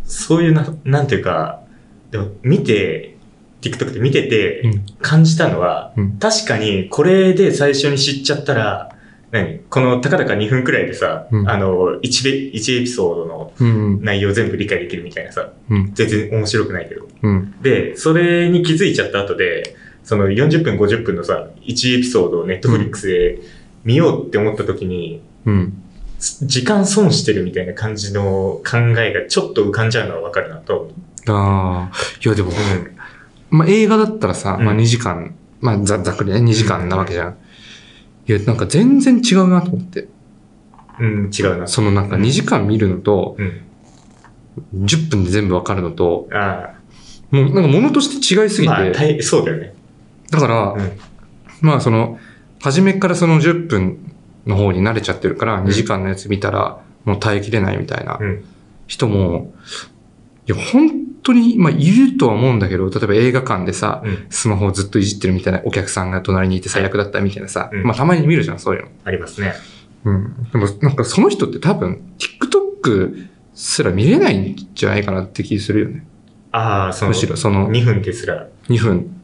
[0.05, 1.63] そういうな、なんていうか、
[2.11, 3.17] でも見て、
[3.61, 8.95] TikTok で見ててうん感じたのは、うん確かにこれで最初に知っちゃったら、
[9.31, 9.59] 何？
[9.69, 14.03] このたかだか2分くらいでさ、うんあの1ベ、一エピソードのうん。
[14.03, 15.91] 内容全部理解できるみたいなさ、うん。
[15.95, 17.09] 全然面白くないけど。
[17.23, 17.55] うん。
[17.61, 23.39] で、それに気づいちゃった後で、その40分50分のさ、1エピソードを Netflix で
[23.89, 25.83] 見ようって思った時に、うん。
[26.19, 30.91] 時間損してるみたいな感じの考えがちょっと浮かんじゃうのはわかるなと。
[31.27, 31.97] ああ。
[32.23, 32.53] いや、でも、
[33.49, 37.37] まあ映画だったらさ、うんまあ2時間、まあざざっくりね、2時間なわけじゃん。
[38.27, 40.07] いや、なんか全然違うなと思って。
[41.01, 41.67] うん、違うな。
[41.67, 44.85] そのなんか2時間見るのと、うん。
[44.85, 46.75] 10分で全部わかるのと、あ
[47.31, 48.63] もうなんか物として違いすあ。
[48.63, 49.73] ぎて、まあ、大そうだよね。
[50.31, 50.93] だから、うん
[51.61, 52.19] まあその、
[52.63, 54.13] 初めからその10分
[54.47, 58.45] の方に慣れちゃってるから、ん2時間のやつ見たら、もう耐えきれないみたいなうん。
[58.87, 59.53] 人も、
[60.47, 60.91] いや、本
[61.23, 64.27] 当に、まあ、いるとは思うんだけど、例えば映画館でさ、うん。
[64.31, 68.89] スマホをずっといじってるみたいなお客さんが隣にいて最悪だったみたいなさ、うんまあたまに見るじゃん、そういうの。
[69.05, 69.55] ありますね。
[70.05, 70.49] うん。
[70.53, 76.07] でもなんかその人って多分、TikTok すら見れないんじゃないかなって気するよね。
[76.53, 78.49] ああ、その、むしろその2分ですら。
[78.69, 79.18] 2分。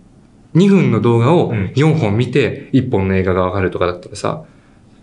[0.54, 4.44] 2分の動画をうん4本見て1本の映画がわかるとかだったらさ、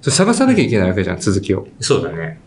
[0.01, 1.67] それ探さなきゃいけないわけじゃん、続きを。
[1.79, 2.39] そうだね。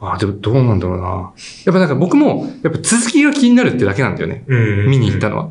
[0.00, 1.32] ああ、でもどうなんだろうな。
[1.64, 4.44] やっぱなんか僕も、やっぱ続きが気になるってだけなんだよね。
[4.46, 4.90] うん。
[4.90, 5.50] 見に行ったのは。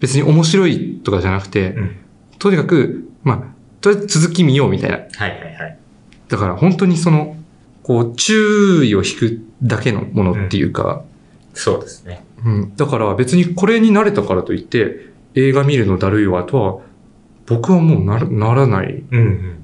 [0.00, 1.96] 別に面白いとかじゃなくて、うん。
[2.38, 3.42] とにかく、まあ、
[3.80, 4.96] とりあえず続き見ようみたいな。
[4.96, 5.78] はいはいはい。
[6.28, 7.36] だから本当にその、
[7.82, 11.02] こう、注意を引くだけのものっていうか、
[11.52, 12.24] そうですね。
[12.44, 12.76] うん。
[12.76, 16.78] だから別にこれに慣れたからといって、映画見るのだるいわとは、
[17.46, 19.58] 僕はもうならならないうんうんうん。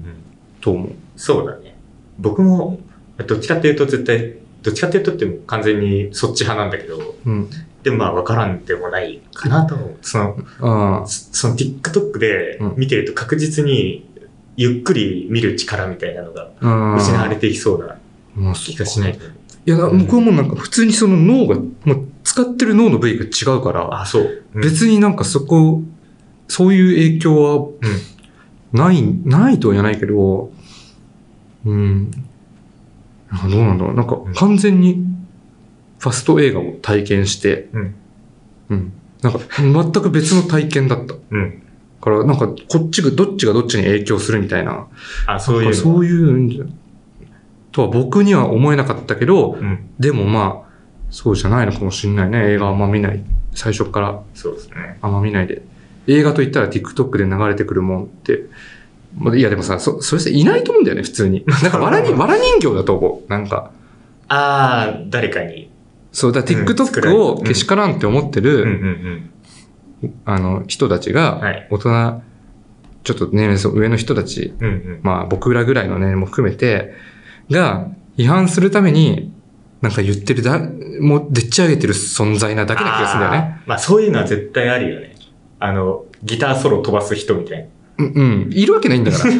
[0.61, 0.89] と思う。
[1.15, 1.75] そうだね。
[2.19, 2.79] 僕も、
[3.27, 7.49] どっちかっていうと絶対、どっちかっていうとっても完全にそっち派なんだけど、うん。
[7.83, 9.97] でもまあ分からんでもないかなと思う。
[10.01, 14.09] その、そその TikTok でうん見てると確実に
[14.57, 16.49] ゆっくり見る力みたいなのが。
[16.97, 17.97] 失われていきそうな
[18.35, 19.19] まあ気がしない。
[19.67, 24.43] いや、僕はもうなんか普通にその脳が、もう使ってる脳の部位が違うから、あ、そう。
[24.55, 25.81] うん別になんかそこ、
[26.49, 28.77] そういう影響はうん。
[28.77, 30.51] ない、ないとは言わないけど、
[31.65, 32.11] うん。
[33.31, 33.95] なんかどうなんだろう。
[33.95, 35.05] なんかうん完全に
[35.99, 37.95] ファスト映画を体験して、うん。
[38.69, 38.93] うん。
[39.21, 41.15] なんか全く別の体験だった。
[41.31, 41.61] うん。
[42.01, 44.87] から、なんかこっちが、どっちがどっちに影響するみたいな。
[45.25, 46.65] あ、そういうそういうんじゃ
[47.71, 49.89] とは僕には思えなかったけど、うん。
[49.99, 50.64] でもまあ、
[51.09, 52.53] そうじゃないのかもしれないね。
[52.53, 53.23] 映画あんま見ない。
[53.53, 54.97] 最初からそうですね。
[55.01, 55.61] あんま見ないで。
[56.07, 58.45] 映画と言ったら TikTok で流れてくるもんって。
[59.17, 61.43] まあいやでもさ、そ、それさ、いないと思うんだよね、普通に。
[61.63, 63.29] なんか、わらに、 わら人形だと思う。
[63.29, 63.71] なんか。
[64.27, 65.71] ああ、誰かに。
[66.11, 69.29] そう、だ TikTok れをけしからんって思ってる、うん。
[70.25, 72.21] あの、人たちがはい、大人、
[73.03, 74.99] ちょっと年齢層上の人たち、うんうん。
[75.03, 76.93] まあ僕らぐらいの年齢も含めて、
[77.49, 77.87] が、
[78.17, 79.31] 違反するために、
[79.81, 80.59] なんか言ってるだ、
[81.01, 83.61] もうでっち上げてる存在なだけな気がするんだよね。
[83.65, 85.15] まあそういうのは絶対あるよね。
[85.59, 88.05] あの、ギターソロ飛ばす人みたいな。
[88.05, 88.53] うん、うん。
[88.53, 89.33] いるわけないんだから。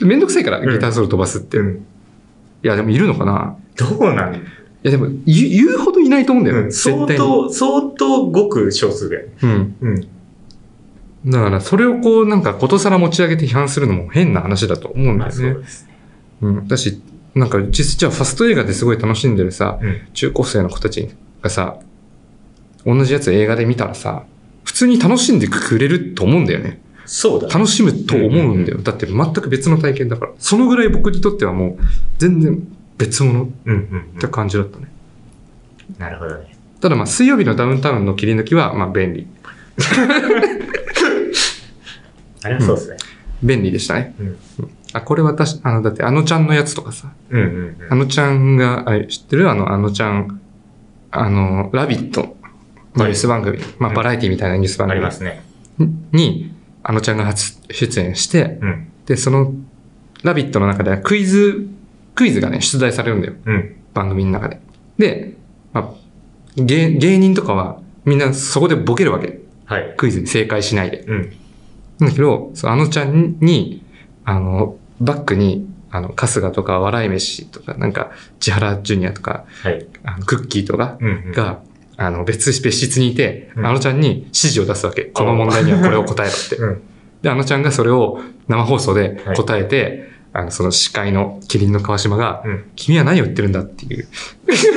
[0.06, 1.56] めんどくさいから、ギターソロ飛ばすって。
[1.56, 1.84] いうん。
[2.62, 4.34] や、でもいるのかなどうなん？
[4.34, 4.38] い
[4.82, 6.62] や、でも言う、言うほどいないと思うんだよ。
[6.62, 7.06] うん、相。
[7.06, 9.32] 当、相当ごく少数だよね。
[9.42, 9.76] うん。
[9.80, 9.88] う
[11.28, 11.30] ん。
[11.30, 15.52] だから、それをこう、なんか、ことさら持ち上げて批判するのも変な話だと思うんだまあよね。
[15.54, 15.88] そうです。
[16.42, 16.68] うん。
[16.68, 17.00] だし、
[17.36, 20.00] なんか、実際、ファスト映画ですごい楽しんでるさ、うん。
[20.14, 21.08] 中高生の子たち
[21.42, 21.76] がさ、
[22.86, 24.24] 同じやつ映画で見たらさ、
[24.64, 26.80] 普通に楽しんでくれると思うんだよね。
[27.04, 27.54] そうだね。
[27.54, 28.78] 楽しむと思うんだよ。
[28.78, 30.32] だって全く別の体験だから。
[30.38, 31.82] そのぐらい僕にとってはもう、
[32.18, 33.80] 全然別物っうんうん、
[34.16, 34.30] うてん。
[34.30, 34.90] 感じだったね。
[35.98, 36.56] なるほどね。
[36.80, 39.26] ただまあ、水曜日のダウンタウンの切り抜きは、まあ、便利。
[42.42, 42.95] あれはそうですね。
[43.42, 44.14] 便利でしたね。
[44.18, 44.36] うん。
[44.92, 47.92] あ、これ私、あの、だって、あのちゃんのやつとかさ、うんうんうん。
[47.92, 49.50] あのちゃんが、あれ、知ってる？
[49.50, 50.40] あの、あのちゃん、
[51.10, 52.36] あの、ラビット
[52.94, 55.42] のニュース番組、まあ、バラエティみたいなニュース番あ組りますね。
[56.12, 58.88] に、あのちゃんが初出演して、うん。
[59.06, 59.52] で、その、
[60.22, 61.68] ラビットの中ではクイズ、
[62.14, 63.34] クイズがね、出題されるんだよ。
[63.44, 63.76] うん。
[63.92, 64.60] 番組の中で。
[64.98, 65.36] で、
[65.72, 65.94] まあ、
[66.56, 69.40] 芸芸人とかは、みんなそこでボケるわけ。
[69.66, 69.94] はい。
[69.96, 71.00] クイズに正解しないで。
[71.00, 71.32] うん。
[72.00, 73.82] だけど、そうあのちゃんに、
[74.24, 79.86] あの、バックに、あの、春日とか、笑い飯とか、なんか、千原ジュニアとか、はい。
[80.04, 81.32] あのクッキーとかうん、うん。
[81.32, 81.60] が、
[81.96, 85.04] あの、別、別室にいて、うんあのちゃんに指示を出すわけ。
[85.04, 86.56] この問題にはこれを答えろって。
[86.56, 86.82] うん。
[87.22, 92.70] で、あのちゃんがそれを生放送ではい答えて、あの、その司会のキリンの川島が、うん。
[92.76, 94.06] 君は何を言ってるんだっていう。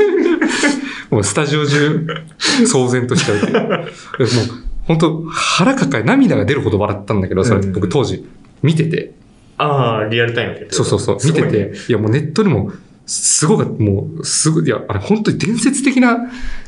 [1.12, 2.06] もうスタジオ中、
[2.38, 3.38] 騒然としちゃう。
[3.38, 8.28] もう、本当腹抱え、涙が出るほど笑ったんだけど、それうん僕当時
[8.64, 9.14] 見てて、
[9.60, 10.72] ああ、リアルタイムで。
[10.72, 12.72] そうそうそう、見てて、いやもうネットでも、
[13.06, 16.18] すごかった、もう、すごい、いや、あれ本当に伝説的な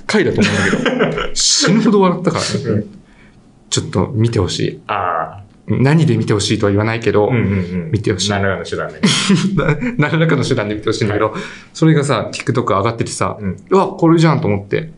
[0.05, 2.83] 回だと思うんだけど、 死ぬほど笑ったからね。
[3.71, 4.79] ちょっと見てほしい。
[4.85, 5.43] ああ。
[5.67, 7.45] 何で見てほしいとは言わないけど、うんうんう
[7.87, 7.91] ん。
[7.91, 9.01] 見てほしい何らかの手段で
[9.97, 11.33] 何らかの手段で見てほしいんだけど、
[11.73, 13.57] それがさ、TikTok 上がっててさ、うん。
[13.69, 14.91] うわ、これじゃんと思って、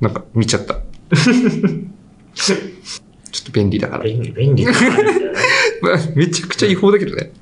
[0.00, 0.78] なんか見ちゃった。
[2.44, 4.04] ちょっと便利だから。
[4.04, 4.72] 便利、便利ね。
[5.82, 7.32] まあめちゃくちゃ違法だけどね。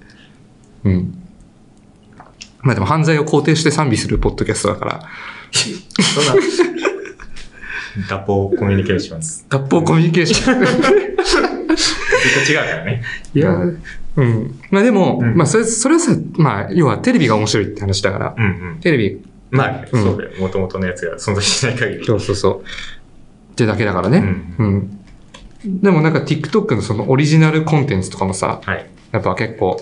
[0.85, 1.15] うん。
[2.63, 5.03] まあでも犯罪を肯定して賛美するポッドキャストだから、
[5.53, 6.35] そんな、
[8.09, 9.45] 脱法コミュニケーションズ。
[9.49, 10.61] 脱法コミュニケーション。
[10.61, 13.03] 絶対違うからね。
[13.35, 13.51] いや、
[14.17, 14.61] うん。
[14.71, 18.81] まあでも、うんまあそれ、それはさ、まあ、要はテレビが面白いって話だから、うんうん。
[18.81, 20.31] テレビ、まあ、うんそうだよ。
[20.41, 22.05] もともとのやつが存在しない限り。
[22.05, 22.65] そうそうそう。
[23.53, 24.19] ってだけだからね。
[24.59, 24.99] うん。
[25.65, 28.87] でもなんか TikTok のそのオリジナルコンテンツとかもさ、はい。
[29.13, 29.81] やっぱ結構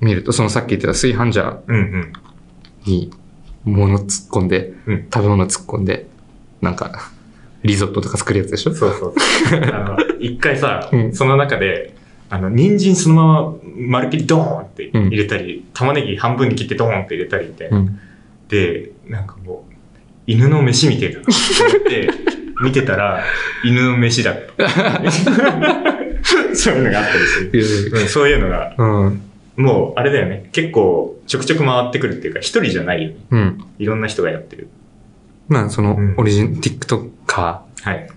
[0.00, 2.12] 見ると、そのさっき言ってた炊飯ジャーうんうん。
[2.84, 3.10] に
[3.64, 6.06] 物突っ込んで、うん食べ物突っ込んで、
[6.60, 7.10] なんか、
[7.62, 8.74] リゾットとか作るやつでしょ？
[8.74, 9.14] そうそう。
[9.72, 11.94] あの、一回さ、うんその中で、
[12.28, 17.98] あの、人参そのまま、まるっきりドーンって入れたり、玉ねぎ半分に切ってドーンって入れたりって、うん。
[18.48, 19.72] で、なんかもう、
[20.26, 21.20] 犬の飯みたいな。
[21.20, 21.30] と思っ
[21.88, 22.10] て、
[22.62, 23.22] 見てたら、
[23.64, 24.68] 犬の飯だった。
[26.54, 27.12] そういうのがあった
[27.56, 28.00] りする。
[28.00, 29.20] うん、そういうのが、うん。
[29.56, 30.48] もう、あれだよね。
[30.52, 33.16] 結構、ちょくちょく回ってくるっていうか、一人じゃないよね。
[33.30, 33.64] うん。
[33.78, 34.68] いろんな人がやってる。
[35.48, 38.08] まあ、そのうん、オリジン、TikToker はい。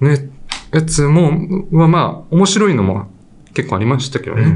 [0.00, 1.32] のやつも、
[1.72, 3.10] はまあ、面白いのも
[3.54, 4.50] 結構ありましたけどうんうね。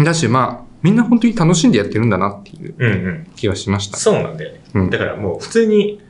[0.00, 0.04] ん。
[0.04, 3.26] だし、まあ、みんな本当に楽しんでやってるんだなっていううんうん。
[3.36, 3.98] 気がしました。
[3.98, 4.60] そうなんだよね。
[4.74, 6.00] うんだからもう、普通に、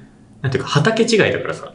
[0.43, 1.73] なんていうか、畑違いだからさ。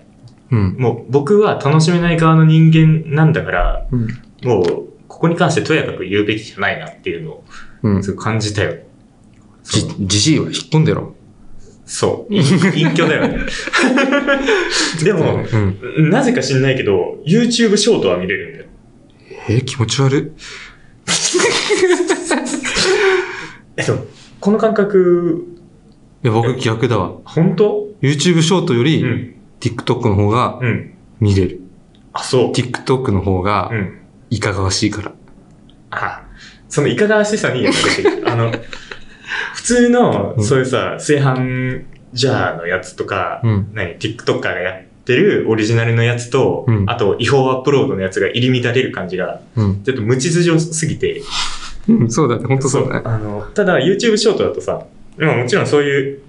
[0.56, 0.76] うん。
[0.80, 4.08] もう、僕は楽しめない側の人間なんだから、うん。
[4.44, 4.66] もう、
[5.08, 7.44] ここに関してとやかく言うべきじゃないなっていうのを、
[7.84, 8.04] うん。
[8.04, 8.76] すごい感じたよ。
[9.64, 11.14] じじじいは引っ込んでろ。
[11.86, 12.34] そう。
[12.34, 12.38] い
[12.80, 13.40] 隠居だよね。
[15.04, 15.44] でも、
[15.98, 16.10] うん。
[16.10, 18.66] なぜか知んないけど、YouTube ショートは見れるんだよ。
[19.50, 20.32] えー気持ち悪い。
[23.78, 24.08] えっと、
[24.40, 25.46] この感覚、
[26.24, 27.18] いや、僕逆だわ。
[27.26, 30.94] 本当？YouTube ショートより、うん TikTok の方がうん。
[31.20, 31.62] 見れる。
[32.14, 32.52] あ、そう。
[32.52, 34.00] TikTok の方がう、ん。
[34.30, 35.12] いかがわしいから。
[35.92, 36.24] あ、
[36.70, 38.24] そのいかがわしさにやってる。
[38.30, 38.52] あの、
[39.54, 43.68] 普通の、うんそういうさ、炊飯ジャーのやつとか、うん。
[43.74, 49.84] 何、TikToker がやってるオリジナルのやつと、うんあと違法アップロードのやつが入り乱れる感じが、うん。
[49.84, 51.22] ちょっと無秩序すぎて、
[51.88, 52.46] うん、そうだね。
[52.48, 53.02] 本当そうだね。
[53.06, 54.86] あの、ただ YouTube ショートだとさ、
[55.18, 56.20] まあもちろんそういう、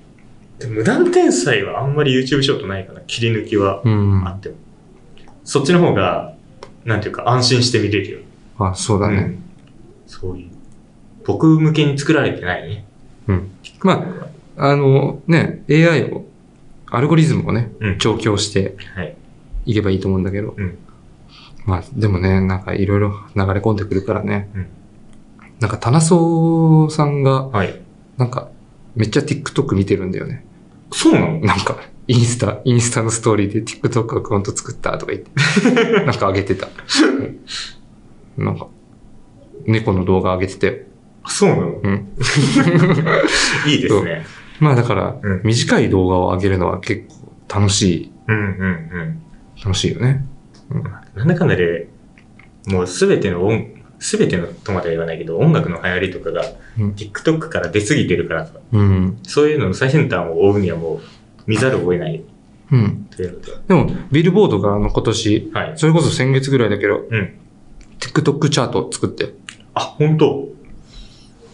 [0.58, 3.00] でも無断転載はあんまり YouTube ショートないかな。
[3.02, 4.24] 切り抜きはうん。
[4.24, 4.56] あ、あっても。
[5.44, 6.34] そっちの方が、
[6.84, 8.10] なんていうか安心して見れる
[8.58, 8.74] よ。
[8.74, 9.16] そうだね。
[9.16, 9.42] うん
[10.06, 10.50] そういう。
[11.24, 12.84] 僕向けに作られてないね。
[13.26, 13.50] うん。
[13.82, 14.04] ま
[14.56, 16.24] あ、あの、ね、AI を、
[16.88, 19.16] アルゴリズムをね、うん調教してはい。
[19.66, 20.54] いけばいいと思うんだけど。
[20.56, 20.78] うん
[21.64, 24.48] まあ、でもね、なんかいろいろ流れ込んでくるからね。
[24.54, 24.66] うん
[25.60, 27.80] なんか、棚荘さんが、はい。
[28.18, 28.50] なんか、
[28.94, 30.44] めっちゃ TikTok 見てるんだよね。
[30.92, 31.40] そうなの？
[31.40, 31.78] なんか、
[32.08, 35.30] インスタ、インスタのストーリーで TikTok アカウント作ったとか言って、
[36.04, 36.68] なんか上げてた。
[36.68, 37.40] うん
[38.44, 38.68] なんか、
[39.64, 40.86] 猫の動画上げてて、
[41.22, 41.80] あそうなの？
[41.82, 42.08] うん。
[43.66, 44.26] いいですね。
[44.60, 47.04] まあだからうん、短い動画を上げるのは結
[47.48, 48.44] 構楽しい、うんうんう
[49.04, 49.22] ん。
[49.62, 50.24] 楽しいよね。
[51.14, 51.88] なんだかんだで、
[52.66, 53.68] もうすべての音、
[53.98, 56.44] すべてのとまでは言わないけど、音楽の流行りとかが
[56.78, 59.18] うん TikTok から出過ぎてるからさ、うん。
[59.22, 61.00] そういうのの最先端を追うにはもう
[61.46, 62.22] 見ざるを得ない
[62.72, 63.08] うん。
[63.10, 63.52] というので。
[63.68, 65.72] でも、ビルボードがあの今年、はい。
[65.76, 67.38] それこそ先月ぐらいだけど、うん。
[68.00, 69.34] TikTok チャートを作って、
[69.74, 70.48] あ、本当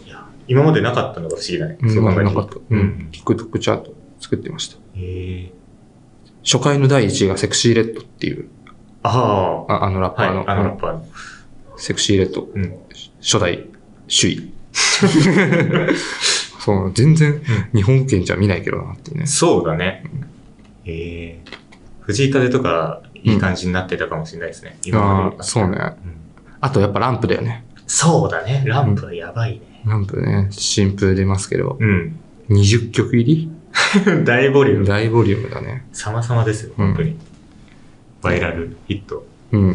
[0.05, 1.77] いや、今までなかったのが不思議だね。
[1.81, 2.55] うん、そう考えなかった。
[2.69, 3.09] うん。。
[3.11, 4.77] TikTok チャート作ってました。
[4.77, 5.51] へえ。
[6.43, 8.49] 初回の第1位がセクシーレッドっていう、
[9.03, 9.73] ああ。
[9.73, 11.05] ああのラッパーの、はい、あのラッパーの。
[11.83, 12.75] セクシーレッド、うん。
[13.21, 13.65] 初代
[14.07, 14.53] 首位。
[16.59, 17.41] そう、全然
[17.75, 19.25] 日本語圏じゃ見ないけどなってね。
[19.25, 20.05] そうだね。
[20.85, 21.39] へえ。
[21.99, 24.77] 藤井風とか、いい感じになってたかもしれないですね。
[24.85, 25.77] 今までああ、そうね。
[25.77, 26.13] うん
[26.61, 27.65] あとやっぱランプだよね。
[27.85, 28.63] そうだね。
[28.65, 29.81] ランプはやばいね。
[29.85, 32.17] ランプね、新風出ますけど、うん。
[32.49, 33.51] 20曲入り？
[34.23, 34.85] 大ボリューム。
[34.85, 35.85] 大ボリュームだね。
[35.91, 37.17] 様々ですよ、本当に。
[38.21, 39.27] バイラルヒット。
[39.51, 39.71] うん。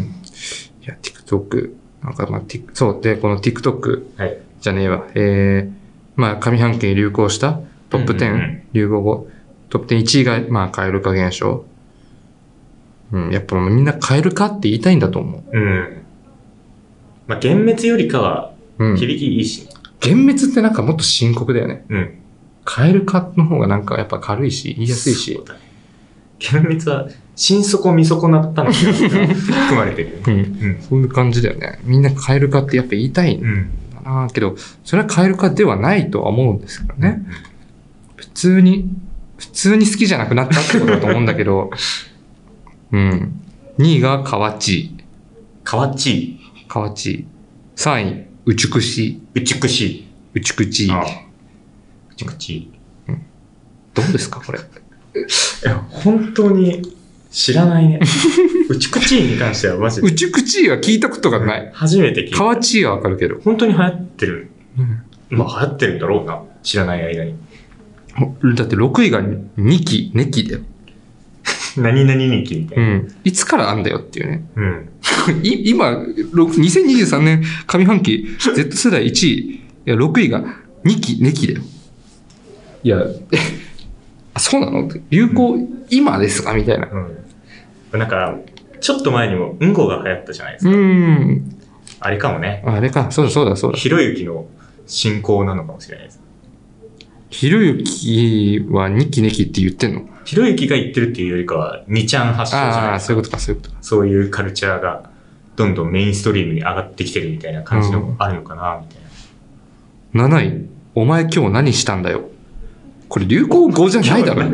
[0.83, 4.38] いや、TikTok、なんかまあ、ティそう、で、この TikTok はい。
[4.61, 5.07] じゃねえわ。
[5.14, 5.72] えー、
[6.16, 9.28] まあ、上半期に流行したトップうんうんう10ん、流行語、
[9.70, 11.64] トップ10 1位が、まあ、蛙化現象。
[13.11, 16.03] うん、やっぱみんな蛙化って言いたいんだと思うん。
[17.26, 18.84] まあ、幻滅よりかは、う。
[18.84, 18.96] うん。
[18.96, 19.68] 響きいいし。
[20.03, 21.84] 幻滅ってなんかもっと深刻だよね。
[21.88, 22.14] うん。
[22.64, 25.44] 蛙化の方がなんかやっぱ軽いし、言いやすいしそう。
[25.44, 25.61] だね。
[26.40, 27.09] 幻滅は、
[27.41, 30.22] 心底見損なったのが 含まれてるよね。
[30.26, 30.32] うん。
[30.34, 30.78] うん。
[30.82, 31.78] そういう感じだよね。
[31.84, 33.70] みんな蛙化ってやっぱ言いたいんうん。
[33.95, 37.22] だなけど、それは蛙化ではないとは思うんですけどね。
[38.16, 38.91] 普通に、
[39.36, 41.70] 普通に好きじゃなくなったってことだと思うんだけど、
[42.91, 43.41] うん。
[43.78, 44.97] 2位が河内、
[45.62, 46.41] かわちい。
[46.66, 47.24] 河内。
[47.76, 50.05] 3位、うちくし、うちくしい。
[50.34, 50.86] うちくち。
[50.86, 52.70] うちくちい。
[53.95, 54.59] どうですか、これ？
[54.59, 54.62] い
[55.64, 56.97] や、本当に
[57.31, 58.01] 知らないね。
[58.68, 60.12] うちくちいに関してはマジでう。
[60.12, 61.70] ちくちは聞いたことがない。
[61.74, 62.37] 初めて聞いた。
[62.39, 63.39] 河内はわかるけど。
[63.45, 64.51] 本当に流行ってる。
[64.79, 64.99] うん
[65.31, 66.41] まあ流行ってるんだろうな。
[66.62, 67.35] 知らない間に。
[68.57, 70.61] だって6位が2期、2期だよ。
[71.76, 72.87] 何々人気みたいうな。
[72.97, 73.09] ん。
[73.24, 74.45] いつからあんだよっていうね。
[74.57, 74.89] うん。
[75.45, 80.43] い今、ろく2023年上半期 Z 世代1位、いや、6位が
[80.85, 81.61] 2期、2期だよ。
[82.83, 83.39] いや、え
[84.35, 84.89] あそうなの？
[85.11, 86.55] 流行、今ですか？
[86.55, 86.89] みたいな。
[86.91, 87.99] うん。
[87.99, 88.36] なんか、
[88.80, 90.76] ちょっと前にも、うんこが流行ったじゃないですうか。
[90.78, 91.57] ん。
[92.01, 92.62] あれかもね。
[92.66, 93.78] あれか、そうだそうだそうだ。
[93.78, 94.47] ひろゆきの
[94.86, 96.20] 進行なのかもしれないです。
[97.30, 100.09] ひろゆきは2期、2期って言ってんの？
[100.24, 103.07] ひろゆきが言ってるっていうよりかは、2ちゃん発祥じゃないああ、ですか。
[103.07, 103.76] そういうことか、そういうことか。
[103.82, 105.11] そういうカルチャーが、
[105.57, 110.39] どんどんメインストリームに上がってきてるみたいな感じのもあるのかな、みたいな。
[110.39, 112.28] 7位、お前今日何したんだよ？
[113.09, 114.43] これ流行語じゃないだろ。
[114.43, 114.49] わ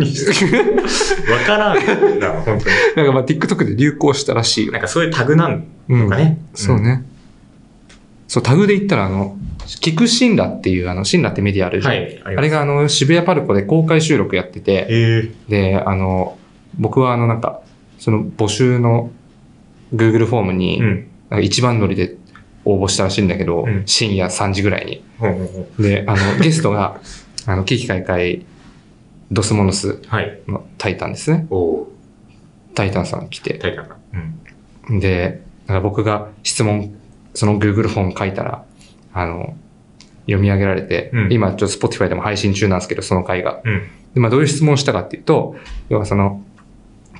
[1.47, 2.61] からんな、本当に。
[2.97, 4.81] なんかまあ TikTok で流行したらしいよなん。
[4.81, 6.39] かそういうタグなんうんのかね。
[6.55, 7.05] そうね。
[8.29, 9.37] そう、タグで言ったら、あの、
[9.67, 11.95] 聞くシンラっていう、あの、シンラってメディアあるじゃん。
[11.95, 12.23] はい。
[12.25, 16.39] ああれが、あの、渋谷パルコで公開収録やってて、えで、あの、
[16.79, 17.61] 僕は、あの、なんか、
[17.99, 19.11] その募集の
[19.95, 21.07] Google フォームえに、うん。
[21.31, 22.17] なんか一番乗りで
[22.65, 25.03] 応募したらしいんだけど、うん深夜3時ぐらいに。
[25.79, 27.01] で、あの、ゲストが、
[27.47, 28.45] あの、危機開会、
[29.31, 30.41] ドスモノスはい。
[30.47, 31.47] のタイタンですね。
[31.51, 31.93] おお
[32.75, 33.59] タイタンさん来て。
[33.59, 33.97] タイタンが。
[34.89, 35.01] うん。
[35.01, 36.95] で、なんか僕が質問、
[37.35, 38.65] その Google フォーム書いたら、
[39.13, 39.57] あの、
[40.27, 43.61] 読み上げられて、うん今ちょっと Spotify でも配信中なんですけど、その回が。
[43.65, 43.89] うん。
[44.15, 45.57] で、まあどういう質問をしたかっていうと、
[45.89, 46.43] 要はその、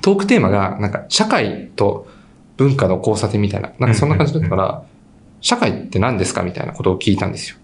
[0.01, 2.07] トークテーマが、なんか社会と
[2.57, 4.83] 文化の交差点みたいな、なんかそんな感じだったから、
[5.41, 7.57] 社会って何ですかみたいなことを聞いたんですよ。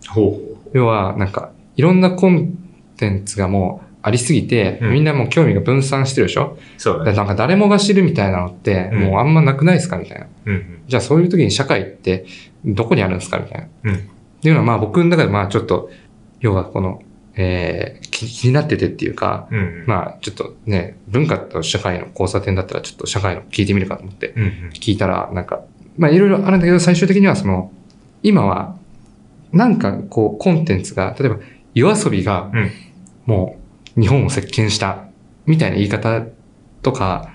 [0.73, 1.51] 要は、なんか、
[1.81, 2.57] いろんなコン
[2.95, 6.59] テンツがもうありすぎて、うんみんなもう興味が分散してるでしょ？
[6.77, 7.11] そうだね。
[7.11, 9.97] でなんか誰もが知るみたいなのって、うんもうあんまなくないですか？
[9.97, 10.27] みたいな。
[10.45, 10.83] うんうん。
[10.87, 12.25] じゃあそういう時に社会って
[12.63, 13.39] どこにあるんですか？
[13.39, 13.67] みたいな。
[13.83, 13.99] うんっ
[14.41, 15.91] ていうのはまあ僕の中でまあちょっと、
[16.39, 17.03] 要はこの、
[17.35, 19.83] えー、気気になっててっていうか、うんうん。
[19.85, 24.33] まあちょっとね、文化と社会の交差点だったらちょっと社会の聞いてみるかと思って。
[24.73, 25.61] 聞いたら、なんか、
[25.95, 27.71] まあいろいろあるんだけど最終的にはその、
[28.23, 28.75] 今は、
[29.51, 31.37] なんかこうコンテンツが、例えば
[31.73, 32.71] 夜遊びがうん
[33.25, 33.59] も
[33.97, 35.05] う日本を席巻した
[35.45, 36.25] みたいな言い方
[36.81, 37.31] とか、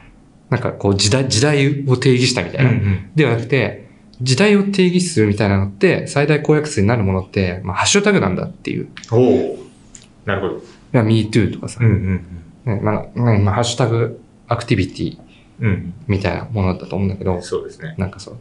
[0.50, 2.70] なんかこう時代、時代を定義したみたいな。
[2.70, 3.86] うんではなくて、
[4.20, 8.88] 時代を定義するみたいなのって、最大公約数になるものって、まあ、ハッシュタグなんだっていう。
[9.10, 9.58] おお
[10.24, 10.62] なるほど。
[10.92, 11.86] まあ MeToo とかさ、うん
[12.66, 15.18] うんねまあ、ねまあ、ハッシュタグアクティビティ
[15.60, 15.94] うん。
[16.06, 17.94] みたいなものだったと思うんだけど、そうですね。
[17.98, 18.36] なんかそう、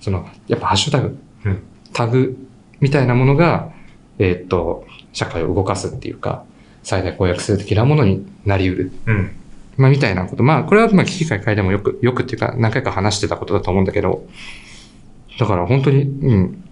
[0.00, 1.62] その、やっぱハッシュタグ、うん
[1.92, 2.38] タグ
[2.80, 3.70] みたいなものが、
[4.18, 6.44] えーっと、社会を動かすっていうか、
[6.82, 8.92] 最大公約数的なものになり得る。
[9.06, 9.30] うん。
[9.76, 10.42] まあ、みたいなこと。
[10.42, 14.26] まあ、これは、まあ、危機開会でもよく、よくっていうか、何回か話してたことだと思うんだけど、
[15.38, 16.64] だから本当に、うん。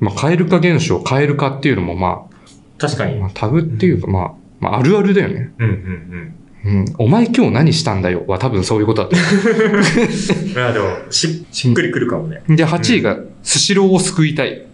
[0.00, 3.18] まあ、蛙化現象、蛙化っていうのも、まあ、確かに。
[3.18, 5.52] まあ、タグっていうか、まあ、まあ、あるあるだよね。
[5.58, 6.34] うんうん
[6.64, 6.94] うん。
[6.98, 8.24] お前今日何したんだよ？
[8.26, 9.82] は多分そういうことだと思うん。
[10.50, 12.42] いや、でも、し、しっくりくるかもね。
[12.48, 12.56] う。
[12.56, 14.66] で、8位が、スシローを救いたい。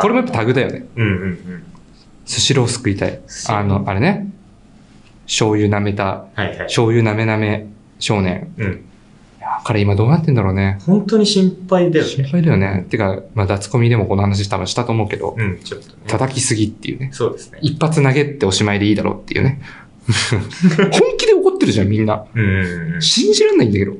[0.00, 0.86] これもやっぱタグだよね。
[0.96, 1.64] うんうんうん。
[2.24, 3.20] スシローを救いたい。
[3.48, 4.30] あの、あれね。
[5.26, 6.58] 醤油舐めた、はいはい。
[6.58, 7.66] 醤油舐め舐め
[7.98, 8.52] 少年。
[8.58, 8.72] うん。
[9.38, 10.78] いや彼今どうなってんだろうね。
[10.86, 12.30] 本当に心配だよ心ね。
[12.30, 12.86] 配だよね。
[12.88, 15.94] てか、まあ、脱コミでもこの話多分したと思うけど、うん、ちょっとね。
[16.06, 17.10] 叩きすぎっていうね。
[17.12, 17.58] そうですね。
[17.62, 19.60] 一発投げっておしまいでいいだろうっていうね。
[20.06, 22.24] 本気で怒ってるじゃん、みんな。
[22.34, 22.96] うん。
[23.00, 23.94] 信じられないんだけど。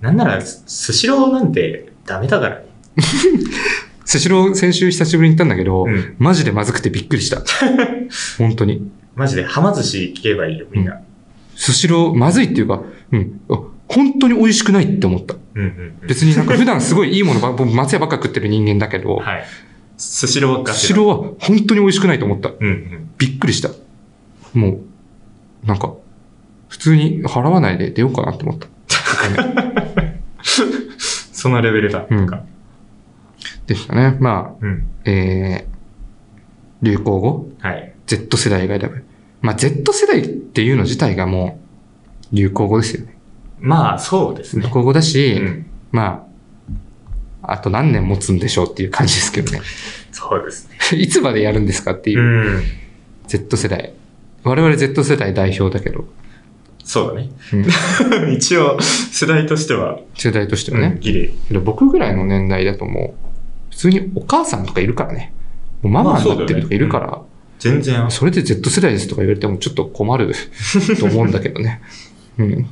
[0.00, 2.64] なんなら、ススシローなんてダメだからね。
[4.06, 7.42] スシロー先週久しぶりに行ったんだけど、うんマジでまずくてびっくりした。
[8.38, 8.88] 本当に。
[9.16, 11.00] マジで、はま寿司聞けばいいよ、みんな。
[11.56, 13.40] スシロー、まずいっていうか、うん。
[13.50, 15.34] あ本当に美味しくないって思った。
[15.54, 15.66] うんうん
[16.02, 16.06] うん。
[16.06, 19.44] 別になんか普段すごいいいものば、 僕松屋ばっか食ってる人間だけど、はい。
[19.96, 22.50] スシローがスシローは本当に美味しくないと思った。
[22.50, 23.10] うんうん。
[23.18, 23.70] びっくりした。
[24.54, 24.80] も
[25.64, 25.94] う、なんか、
[26.68, 28.68] 普通に払わないで出ようかなって思った。
[31.32, 32.06] そのレベルだ。
[32.08, 32.44] うんなんか。
[33.66, 34.16] でしたね。
[34.20, 34.88] まうん。
[35.04, 37.48] あ、えー、流行語？
[37.60, 37.92] はい。
[38.06, 39.04] ?Z 世代が選ぶ。
[39.42, 41.58] まあ、Z 世代っていうの自体がも
[42.32, 43.16] う、流行語ですよね。
[43.58, 44.70] まあ、そうです流ね。
[44.70, 45.66] 行語だし、うん。
[45.92, 46.26] ま
[47.42, 49.60] あ、あと何年持つんでしょうっていう感じですけどね。
[50.12, 50.76] そうですね。
[50.98, 52.62] いつまでやるんですかっていうう、ん。
[53.26, 53.92] Z 世代。
[54.44, 56.06] 我々 Z 世代代表だけど、
[56.84, 57.30] そうだね。
[58.20, 60.92] うん 一応、世代としては、世代としてはね。
[60.94, 61.34] うん、ギリ。
[61.64, 63.25] 僕ぐらいの年代だともう、
[63.76, 65.34] 普通にお母さんとかいるからね。
[65.82, 67.20] もうママになってるとかいるから、
[67.58, 70.32] 全然、それで Z 世代ですとか言われてもちょっと困る
[70.98, 71.82] と思うんだけどね。
[72.38, 72.66] うん。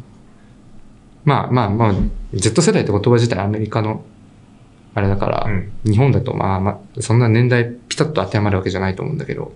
[1.27, 1.95] まあまあまあ、
[2.33, 4.03] Z 世代って言葉自体アメリカの、
[4.95, 9.53] あれだから、うん日本だとまあまあ、そんな年代ピタッと当てはまるわけじゃないと思うんだけど。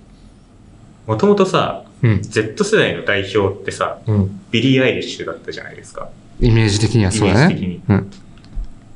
[1.06, 2.20] もともとさ、うん。
[2.20, 4.40] Z 世代の代表ってさ、うん。
[4.50, 6.10] ビリー・アイリッシュだったじゃないですか。
[6.40, 7.54] イメージ的にはそうだね。
[7.54, 7.80] イメージ的に。
[7.88, 8.10] うん。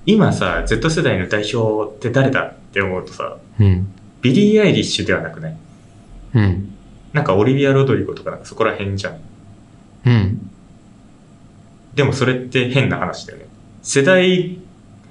[0.07, 3.93] 今さ、Z 世代の代表って誰だって思うとさ、うん。
[4.21, 5.57] ビリー・アイリッシュではなくない？
[6.35, 6.73] うん。
[7.13, 9.21] なんかオリビア・ロドリゴとかなんかそこら辺じゃん。
[10.07, 10.51] うん。
[11.95, 13.47] でもそれって変な話だよね。
[13.83, 14.59] 世代、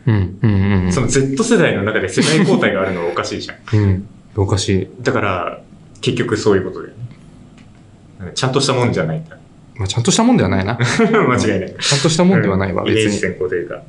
[0.07, 0.39] うん。
[0.41, 0.83] うん。
[0.85, 0.91] うん。
[0.91, 3.57] その Z 世代の中で世代交代があるのはおかしいじゃん。
[3.77, 4.07] うん。
[4.35, 4.87] おかしい。
[5.01, 5.61] だから、
[6.01, 8.31] 結局そういうことだよね。
[8.33, 9.37] ちゃんとしたもんじゃないんだ。
[9.75, 10.77] まあ、ちゃんとしたもんではないな。
[10.79, 11.75] 間違いない。
[11.79, 13.19] ちゃんとしたもんではないわ、うんイメージ別に。
[13.19, 13.81] 先行というか。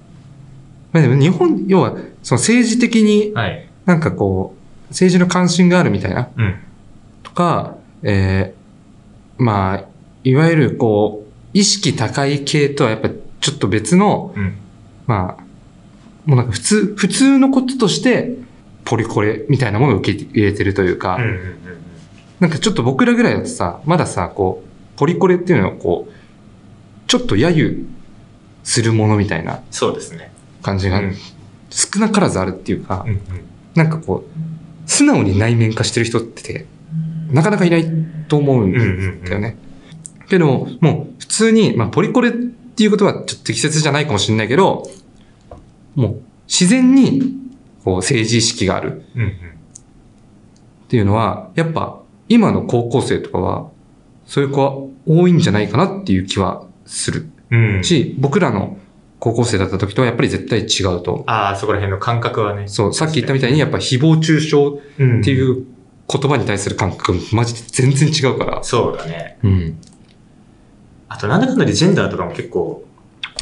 [0.93, 3.68] まあでも日本、要は、その政治的にはい。
[3.86, 6.55] なんかこう、政治の関心があるみたいな、うん。
[7.22, 9.84] とか、えー、まあ、
[10.24, 14.55] いわゆるこう、意識高い系とはやっぱちょっと別の、うん。
[15.07, 15.43] まあ、
[16.26, 18.36] もうなんか普通、普通のこととして、
[18.84, 21.62] ポリコレみたいなものを受け入れてるというか、うんうんうん
[22.43, 26.12] なんかちょっと僕らぐらいだとさ、まださ、こう、ポリコレっていうのはこう、
[27.07, 27.84] ちょっと揶揄
[28.64, 30.32] するものみたいなそうですね。
[30.63, 31.15] 感じがうん
[31.73, 33.21] 少なからずあるっていうか、うんうん。
[33.75, 36.67] なんかこう、素直に内面化してる人って、
[37.31, 37.87] なかなかいない
[38.29, 38.73] と思うん
[39.25, 39.57] だよね。
[40.29, 44.83] けど、もう普通に、まあ、ポリコレっていうことはちょっと適切じゃないかもしれないけど、
[45.95, 47.23] もう自然に、
[47.85, 49.03] こう、政治意識がある。
[50.85, 53.71] っていうのは、やっぱ、今の高校生とかは、
[54.27, 54.75] そういう子は
[55.07, 57.85] 多いんじゃないかなっていう気はするうん。
[57.85, 58.77] し、僕らの
[59.23, 61.23] 高校生だった時とはやっぱり絶対違うと。
[61.29, 62.66] ああ、そこら辺の感覚はね。
[62.66, 64.57] そう、さっき言ったみたいにやっぱ誹謗中傷
[64.99, 65.64] うんっていう
[66.09, 68.64] 言葉に対する感覚、マジで全然違うから。
[68.64, 69.39] そうだね。
[69.45, 69.79] うん。
[71.09, 72.85] あと、なんだかんだでジェンダーとかも結構、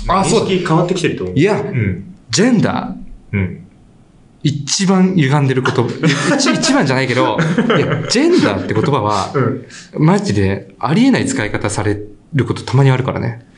[0.06, 1.38] あそう変わってきてると思う。
[1.38, 2.14] いやうん。
[2.28, 3.66] ジェンダー、うん。
[4.42, 5.84] 一番歪んでる言葉。
[6.36, 7.38] 一一番じゃないけど、
[7.74, 9.40] いや、ジェンダーって言葉は、う
[10.02, 10.04] ん。
[10.04, 11.98] マジでありえない使い方され
[12.34, 13.48] ることたまにあるからね。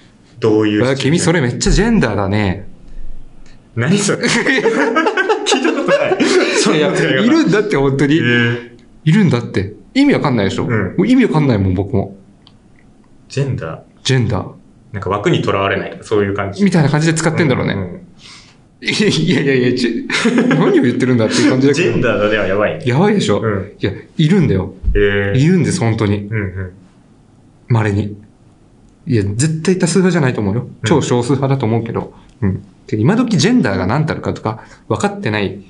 [0.43, 0.89] どういう。
[0.89, 2.69] あ君それめっちゃジェンダーだね。
[3.77, 4.19] 何それ？
[4.27, 6.17] 聞いたことない。
[6.59, 8.17] そんいや、いるんだって本当に。
[8.17, 8.73] えー
[9.05, 9.73] いるんだって。
[9.95, 12.17] 意味わかんないでしょ、う意味わかんないもん、僕も。
[13.29, 13.81] ジェンダー？
[14.05, 14.53] ジェンダー。
[14.93, 16.63] なんか枠にとらわれないとか、そういう感じ。
[16.65, 17.75] みたいな感じで使ってんだろうね。
[17.75, 18.01] ん
[18.81, 18.87] い
[19.31, 20.07] やいやいや、ち
[20.51, 21.89] 何を言ってるんだっていう感じだけど。
[21.89, 22.85] ジェンダーではやばいね。
[22.87, 23.73] やばいでしょ、うん。
[23.79, 24.75] いや、いるんだよ。
[24.95, 25.39] えー。
[25.41, 26.29] いるんです、本当に。
[26.31, 26.71] うんうん。
[27.69, 28.17] 稀に。
[29.07, 30.69] いや、絶対多数派じゃないと思うよ。
[30.85, 32.15] 超少数派だと思うけど。
[32.41, 32.65] うん。
[32.87, 35.63] で今時ジェンダーが何たるかとか分かってない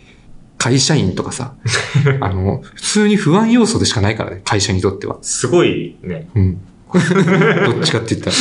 [0.59, 1.55] 会社員とかさ、
[2.21, 5.19] あの、普通に不安要素でしかないからね、会社にとっては。
[5.21, 6.61] すごいね、うん。
[6.93, 8.37] どっちかって言ったら。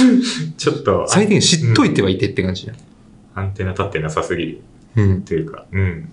[0.57, 2.75] ちょっと、最低限知っといてはいてって感じじゃん。
[3.33, 4.61] アンテナ立ってなさすぎる
[4.97, 5.21] うん。
[5.23, 6.09] というか、うん。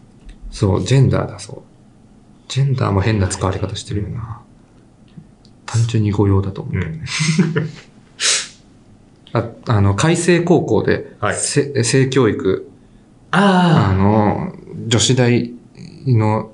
[0.50, 1.62] そう、ジェンダーだ、そう。
[2.48, 4.40] ジェンダーも変な使われ方してるよな。
[5.66, 6.74] 単純に御用だと思う。
[6.74, 7.02] うん。
[9.32, 12.70] あ、あの、改正高校で、はいせ性教育、
[13.30, 14.52] ああの、
[14.86, 15.52] 女子大
[16.06, 16.50] の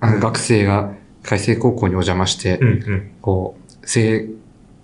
[0.00, 0.92] あの学生が
[1.22, 3.10] 改正高校にお邪魔して、うんうん。
[3.20, 4.28] こう、性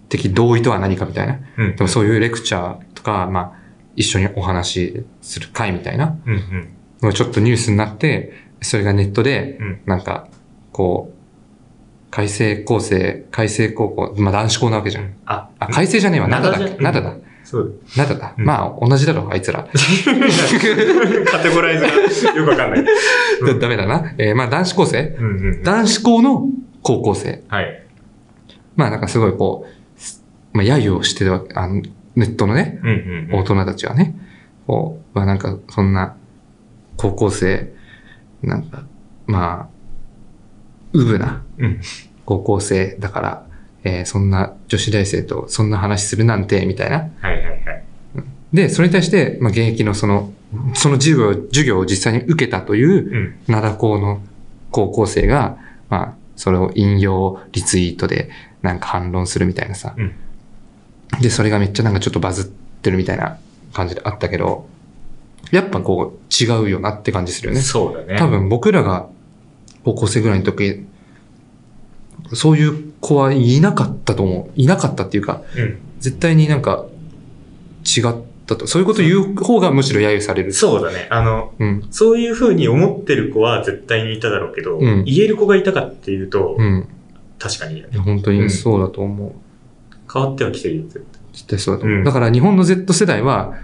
[0.09, 1.41] 的同意とは何かみたいな。
[1.59, 3.53] うんでもそういうレクチャーとか、まあ、
[3.97, 6.71] 一緒にお話しする会みたいなうん
[7.03, 7.13] うん。
[7.13, 10.29] ちょっとニュースになって、それがネットで、うんなんか、
[10.73, 11.17] こう、
[12.11, 15.15] 改正高生、改正高校、まあ男子校なわけじゃん。
[15.27, 16.59] あ、あ、改正じゃねえわ、灘だ。
[16.59, 17.17] 灘だ。
[17.47, 17.75] そう。
[17.97, 18.35] 灘だ。
[18.37, 19.63] うんまあ、同じだろ、あいつら。
[21.31, 22.81] カテゴライズがよくわかんない。
[23.41, 24.13] うんダメだな。
[24.19, 25.17] えーまあ男子高生？
[25.19, 25.63] うんうん。
[25.63, 26.49] 男子校の
[26.83, 27.43] 高校生。
[27.49, 27.83] はい。
[28.75, 29.65] まあなんかすごいこ
[29.97, 31.83] う、すまあ揶揄をしてるわけ、あの、
[32.17, 32.95] ネットのね、うんうん
[33.33, 33.41] うん。
[33.41, 34.17] 大人たちはね、
[34.67, 36.17] こう、まあなんかそんな、
[36.97, 37.73] 高校生、
[38.43, 38.83] なんか、
[39.27, 39.77] まあ、
[40.93, 41.81] うぶなうん。
[42.25, 43.47] 高校生だから、
[43.87, 46.97] えーそんな女子大生とそんな話するなんて、みたいな。
[47.21, 47.85] はいはいはい。
[48.53, 50.33] で、それに対して、まあ現役のその、
[50.75, 53.55] その授業、授業を実際に受けたという、うん。
[53.55, 54.21] 灘校の
[54.71, 55.59] 高校生が、
[55.89, 58.29] まあ、それを引用リツイートで
[58.63, 59.95] なんか反論するみたいなさ。
[59.97, 60.13] うん
[61.21, 63.39] で、それがめっちゃなんかちょっとバズってるみたいな
[63.73, 64.69] 感じであったけど、
[65.53, 67.61] やっぱこう違うよなって感じするよね。
[67.61, 68.19] そうだね。
[68.19, 69.09] 多分僕らが
[69.85, 70.85] 高校生ぐらいの時、
[72.35, 74.61] そういう子はいなかったと思う。
[74.61, 75.79] いなかったっていうか、うん。
[76.01, 76.87] 絶対になんか
[77.85, 78.03] 違っ
[78.47, 78.67] たと。
[78.67, 80.53] そういうこと言う方がむしろ揶揄される。
[80.53, 81.07] そうだね。
[81.11, 81.87] あの、うん。
[81.91, 86.89] そういう風に思ってる子は絶対にいただろうけど、うん言える子がいたかっていうと、うん。
[87.39, 89.33] 確かにね本当にそうだと思う。
[90.13, 91.21] 変わってはきてるよ、絶対。
[91.33, 91.99] 絶対そうだと思う。
[91.99, 93.55] うんだから日本の Z 世代は、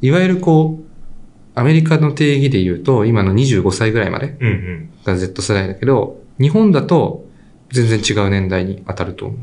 [0.00, 0.90] いわゆるこう、
[1.54, 4.36] アメリカの定義で言うと、今の25歳ぐらいまで。
[5.04, 7.26] が Z 世代だけど、日本だと
[7.70, 9.38] 全然違う年代に当たると思う。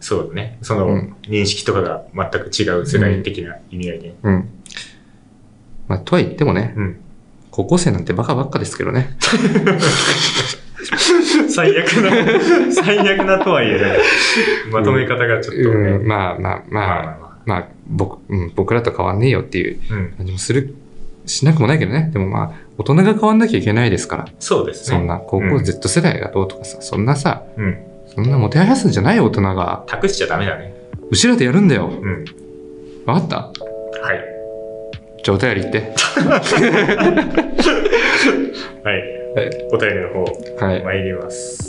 [0.00, 0.58] そうだね。
[0.62, 4.14] その、うん認識とかが全く違う世代的な意味合いで。
[4.22, 4.48] うん。
[5.86, 7.00] まあ、とは言ってもね、うん。
[7.50, 9.16] 高校生なんてバカばっかですけどね。
[11.48, 12.10] 最悪な、
[12.72, 13.98] 最悪なとはいえね、
[14.72, 15.90] まとめ方がちょっとね。
[15.90, 19.78] うん、まあまあまあまあ、まあままあ、僕、うん、僕らと変わんねえよっていう。
[20.16, 20.74] 感じもする、
[21.26, 22.10] しなくもないけどね。
[22.12, 24.24] でもまあ、大人が変わんなきゃいけないですから。
[24.38, 24.96] そうですね。
[24.96, 27.64] そんな高校 Z 世代がどうとかさ、そんなさ、うん。
[27.64, 27.78] うん。
[28.06, 29.84] そんなもてはやすんじゃないよ、大人が。
[29.86, 30.72] 託しちゃダメだね。
[31.10, 31.90] 後ろでやるんだよ。
[31.90, 32.24] うん。
[33.06, 33.36] わかった？
[33.36, 33.52] は
[34.14, 34.20] い。
[35.22, 35.92] じゃあお便り言って。
[38.82, 38.96] はい。
[39.34, 39.50] はい。
[39.72, 40.82] お便りの方、はい。
[40.82, 41.68] 参ります。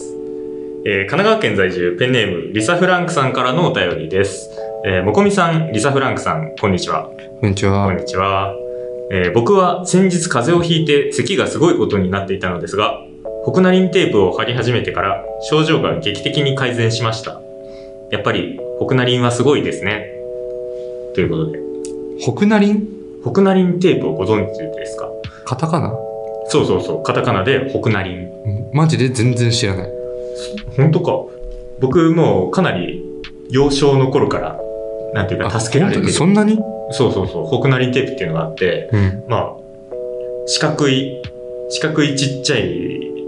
[0.86, 4.49] えー神奈川県在住、ペンネーム、リサ・フランクさんからのお便りです。
[4.86, 7.09] えーもこみさん、リサ・フランクさん、こんにちは。
[7.41, 7.86] こんにちは。
[7.86, 8.55] こんにちは。
[9.14, 13.01] えー僕は先日風邪をひいて咳がすごいことになっていたのですが、
[13.43, 17.41] ホクナリンテープを貼り始めてから症状が劇的に改善しました。
[18.09, 20.05] やっぱり、ホクナリンはすごいですね。
[21.14, 21.59] ということで、
[22.22, 22.88] ホクナリン
[23.24, 25.09] ホクナリンテープをご存知ですか？
[25.45, 25.93] カタカナ？
[26.47, 28.16] そうそうそう、カタカナでホクナリン。
[28.16, 29.89] うんマジで全然知らない。
[30.78, 31.12] 本当か？
[31.82, 33.03] 僕もうかなり
[33.49, 34.59] 幼少の頃から、
[35.14, 36.05] なんていうか助けられてる。
[36.05, 36.57] にそんなに？
[36.92, 37.28] そうそう。
[37.28, 39.24] そう、ホクナリンテープっていうのがあって、うん。
[39.28, 39.56] まあ、
[40.48, 41.22] 四角い、
[41.70, 42.62] 四角いちっちゃい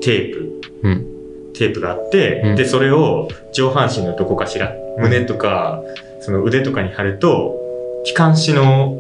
[0.02, 1.08] テープ、うん。
[1.54, 2.56] テープがあって、うん。
[2.56, 5.82] で、それを上半身のどこかしら、胸とか、
[6.22, 7.60] その腕とかに貼ると、
[8.06, 8.98] 気管支の、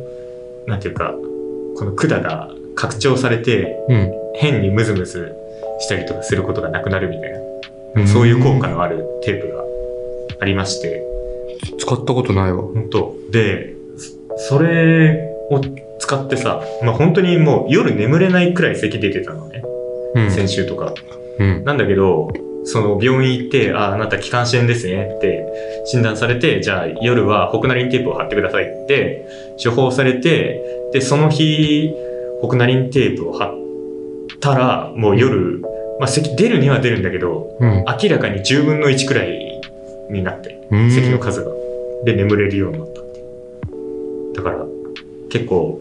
[0.67, 1.13] なんていうか、
[1.77, 4.11] この管が拡張されて、うん。
[4.35, 5.35] 変にムズムズ
[5.79, 7.39] したりとかすることがなくなるみたいな、
[7.97, 8.07] うん。
[8.07, 9.63] そういう効果のあるテープが
[10.39, 11.03] ありまして、
[11.77, 12.63] 使ったことないわ。
[12.63, 13.15] 本当。
[13.31, 13.72] で、
[14.37, 15.61] そそれを
[15.99, 19.63] 使ってさ、まあ本当にもう夜眠れないくらい咳出てたのね、
[20.15, 20.31] うん。
[20.31, 20.93] 先週とか。
[21.39, 21.63] うん。
[21.63, 22.29] なんだけど、
[22.65, 25.45] その病院行って、あ、あなた気管支炎ですねって
[25.85, 29.25] 診断されて、じゃあ夜はホクナリンテープを貼ってくださいって
[29.63, 30.61] 処方されて、
[30.93, 31.93] で、その日、
[32.41, 33.49] ホクナリンテープを貼っ
[34.39, 35.61] たら、もう夜、
[35.99, 37.85] まあ咳出るには出るんだけど、うん。
[38.01, 39.61] 明らかに10分の1くらい
[40.09, 41.51] になって、うん咳の数が。
[42.05, 43.02] で、眠れるようになった。
[44.35, 44.65] だから、
[45.29, 45.79] 結構、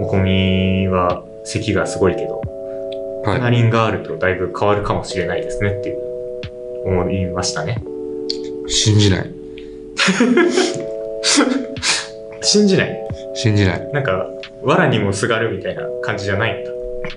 [0.00, 2.40] もこみは咳がすごいけど、
[3.24, 3.50] はい。
[3.50, 5.98] リンがあるとだいぶ変わるかもしれないですねっていう
[6.86, 7.82] 思いましたね。
[8.66, 9.30] 信じない。
[12.42, 13.06] 信じない？
[13.34, 13.90] 信じない。
[13.92, 14.26] なんか、
[14.62, 16.70] 藁にもすがるみたいな感じじゃないんだ。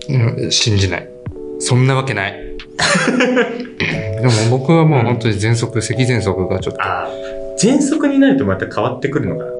[0.09, 1.07] うん、信じない。
[1.59, 2.33] そんなわけない。
[4.21, 6.81] でも僕はもう本当に喘息、咳喘息がちょっと。
[6.81, 7.09] ああ。
[7.57, 9.51] 喘息になるとまた変わってくるのかな。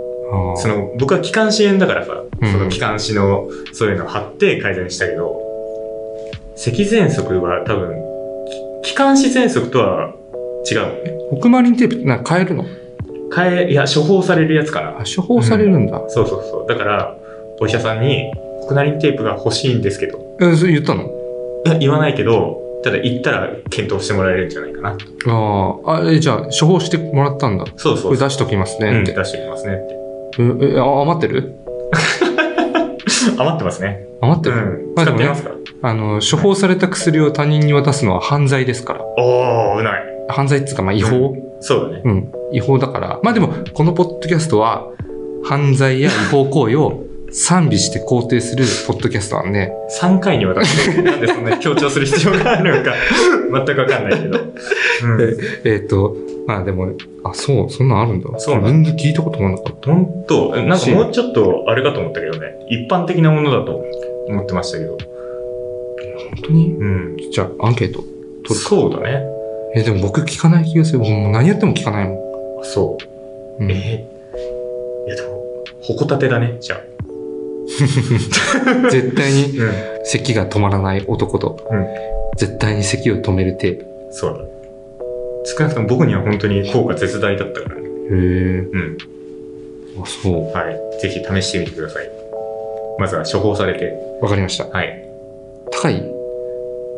[0.58, 5.40] その、僕は気管支炎だからさ、うんその気管支のそういうのを貼って改善したけど、
[6.56, 7.94] 咳喘息は多分、
[8.84, 10.14] き気管支喘息とは
[10.70, 11.14] 違うのね。
[11.30, 12.66] ホクマリンテープなんか変えるの？
[13.36, 15.04] 変え、いや、処方されるやつかなあ。
[15.04, 16.04] 処方されるんだ。
[16.10, 16.68] そうそうそう。
[16.68, 17.18] だから、
[17.60, 18.32] お医者さんに、
[18.68, 21.10] コナリンテープが欲しいんですけど、え、それ言ったの？
[21.66, 24.98] いや、言わないけど、ただ言ったら検討してもらえるんじゃないかな。
[25.28, 27.66] ああ、あ、え、じゃあ処方してもらったんだ。
[27.78, 28.04] そうそう。
[28.10, 29.14] これ出しときますうん、ねって。
[29.14, 30.03] 出しておきますねって。
[30.40, 31.56] え、えあ余ってる？
[33.38, 34.06] 余ってますね。
[34.22, 34.60] 余ってる、う
[34.92, 34.96] ん。
[34.96, 35.30] まあでもね
[35.82, 39.02] あの、処方された薬を他人に渡すのは犯罪ですから。
[39.18, 40.04] おー、うない。
[40.30, 41.36] 犯罪っていうか、まあ違法？
[41.60, 42.02] そうだね。
[42.04, 43.20] うん、違法だから。
[43.22, 44.88] まあでも、このポッドキャストは、
[45.44, 47.04] 犯罪や違法行為を
[47.34, 52.94] 賛美して肯定するポッドキャストなんで、3回にわたって、なんでそんなに強調する必要があるのか、
[53.66, 54.40] 全くわかんないけど。
[54.40, 55.38] うん。
[55.66, 56.16] えっ、と、
[56.46, 56.92] まあでも、
[57.24, 58.30] あ、そう、そんなんあるんだ。
[58.38, 59.92] そうなんだ全然聞いたこともなかった。
[59.92, 62.56] ほんと、なんかもうちょっとあれかと思ったけどね。
[62.70, 63.84] 一般的なものだと
[64.28, 64.92] 思ってましたけど。
[64.92, 66.76] 本当に？
[66.80, 67.18] うん。
[67.32, 68.10] じゃあ、アンケート取
[68.42, 68.56] るか。
[68.56, 69.24] そうだね。
[69.76, 71.00] え、でも僕聞かない気がする。
[71.00, 72.62] 僕もう何やっても聞かないもん。
[72.62, 72.98] あそ
[73.60, 73.64] う。
[73.64, 75.44] うんえー、いやでも、
[75.82, 76.93] ほこたてだね、じゃあ。
[78.92, 79.54] 絶対に
[80.06, 81.86] 咳が止まらない男と、うん、
[82.38, 83.80] 絶対に咳を止める手。
[84.12, 84.40] そうだ。
[85.46, 87.76] 少なくとも僕には本当に効果絶大だったから。
[87.76, 87.80] へ
[88.12, 88.14] え。
[88.14, 88.98] うん。
[90.02, 90.34] あ、そう。
[90.58, 91.02] はい。
[91.02, 92.10] ぜひ試してみてください。
[93.00, 93.94] まずは処方されて。
[94.22, 94.66] わかりました。
[94.68, 95.04] はい。
[95.72, 96.04] 高い？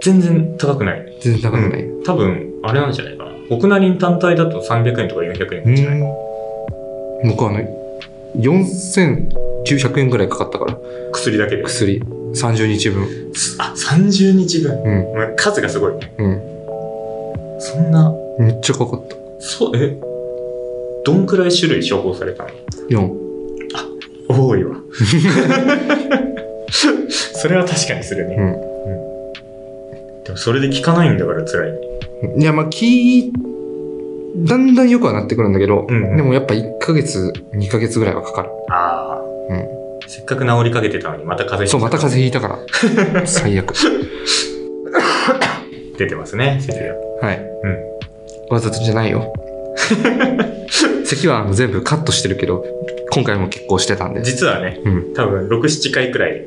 [0.03, 1.17] 全然高くない。
[1.21, 1.83] 全然高くない。
[1.83, 3.31] うん、多分、あれなんじゃないかな。
[3.49, 6.01] 奥なりん単体だと300円とか400円じゃない？
[7.25, 7.69] 僕はね、
[8.37, 9.29] 4000、
[9.65, 10.77] 900円ぐらいかかったから。
[11.11, 11.63] 薬だけで？
[11.63, 12.01] 薬。
[12.33, 13.03] 30日分。
[13.59, 14.71] あ、30日分。
[14.83, 15.35] うん。
[15.35, 15.93] 数がすごい。
[15.93, 15.99] うん。
[17.59, 18.13] そんな？
[18.39, 19.15] めっちゃかかった。
[19.39, 19.97] そう、え？
[21.05, 22.49] どんくらい種類処方されたの
[22.89, 23.11] ?4。
[23.75, 23.87] あ、
[24.27, 24.75] 多いわ。
[26.69, 28.35] それは確かにするね。
[28.35, 28.45] うん。
[28.47, 28.49] う
[30.21, 31.71] ん、でもそれで効かないんだから辛い。
[32.39, 33.31] いや、まあ、効い
[34.37, 38.49] だんだん良くはなってくるんだけど、うんうん、でもやっぱ1ヶ月、2ヶ月ぐらいはかかる。
[38.69, 39.24] ああ。
[39.49, 39.67] うん。
[40.07, 43.25] せっかく治りかけてたのにまた風邪そう、また風邪邪ひいたから。
[43.27, 43.73] 最悪。
[45.97, 47.27] 出てますね、咳が。
[47.27, 47.39] はい。
[47.39, 48.53] うん。
[48.53, 49.33] わざとじゃないよ。
[51.05, 52.65] 咳はあの全部カットしてるけど、
[53.11, 54.21] 今回も結構してたんで。
[54.21, 55.13] 実はね、うん。
[55.13, 56.45] 多分6、7回くらい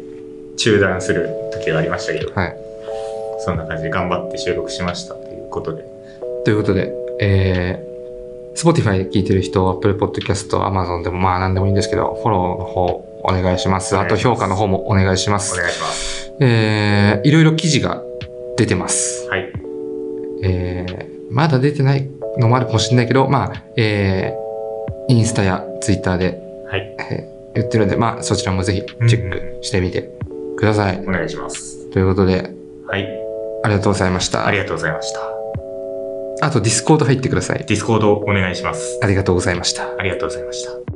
[0.56, 2.56] 中断する時がありましたけど、はい。
[3.40, 5.84] そんな感じで頑張って収録しましたということで。
[6.44, 7.87] ということで、えー、
[8.62, 12.84] Spotify で聞いてる人、Apple Podcast、Amazon でもまあ何でもいいんですけど、フォローの方
[13.24, 13.96] お願いします。
[13.96, 15.54] あと評価の方もお願いします。
[15.54, 16.32] お願いします。
[16.40, 18.02] えー、いろいろ記事が
[18.56, 19.28] 出てます。
[19.28, 19.52] はい。
[20.42, 26.38] えー、まだ出てないのもあるかもしれないけど、まあ、えー、インスタやツイッターで、
[26.68, 26.96] はい。
[27.10, 30.10] えー言ってるので、まあ、そちらもぜひチェックしてみて
[30.56, 31.00] ください。
[31.00, 31.90] お願いします。
[31.90, 32.54] ということで、
[32.86, 33.08] はい。
[33.64, 34.46] ありがとうございました。
[34.46, 35.37] ありがとうございました。
[36.40, 37.64] あと、ディスコード入ってください。
[37.66, 38.98] ディスコードお願いします。
[39.02, 39.88] ありがとうございました。
[39.98, 40.87] ありがとうございました。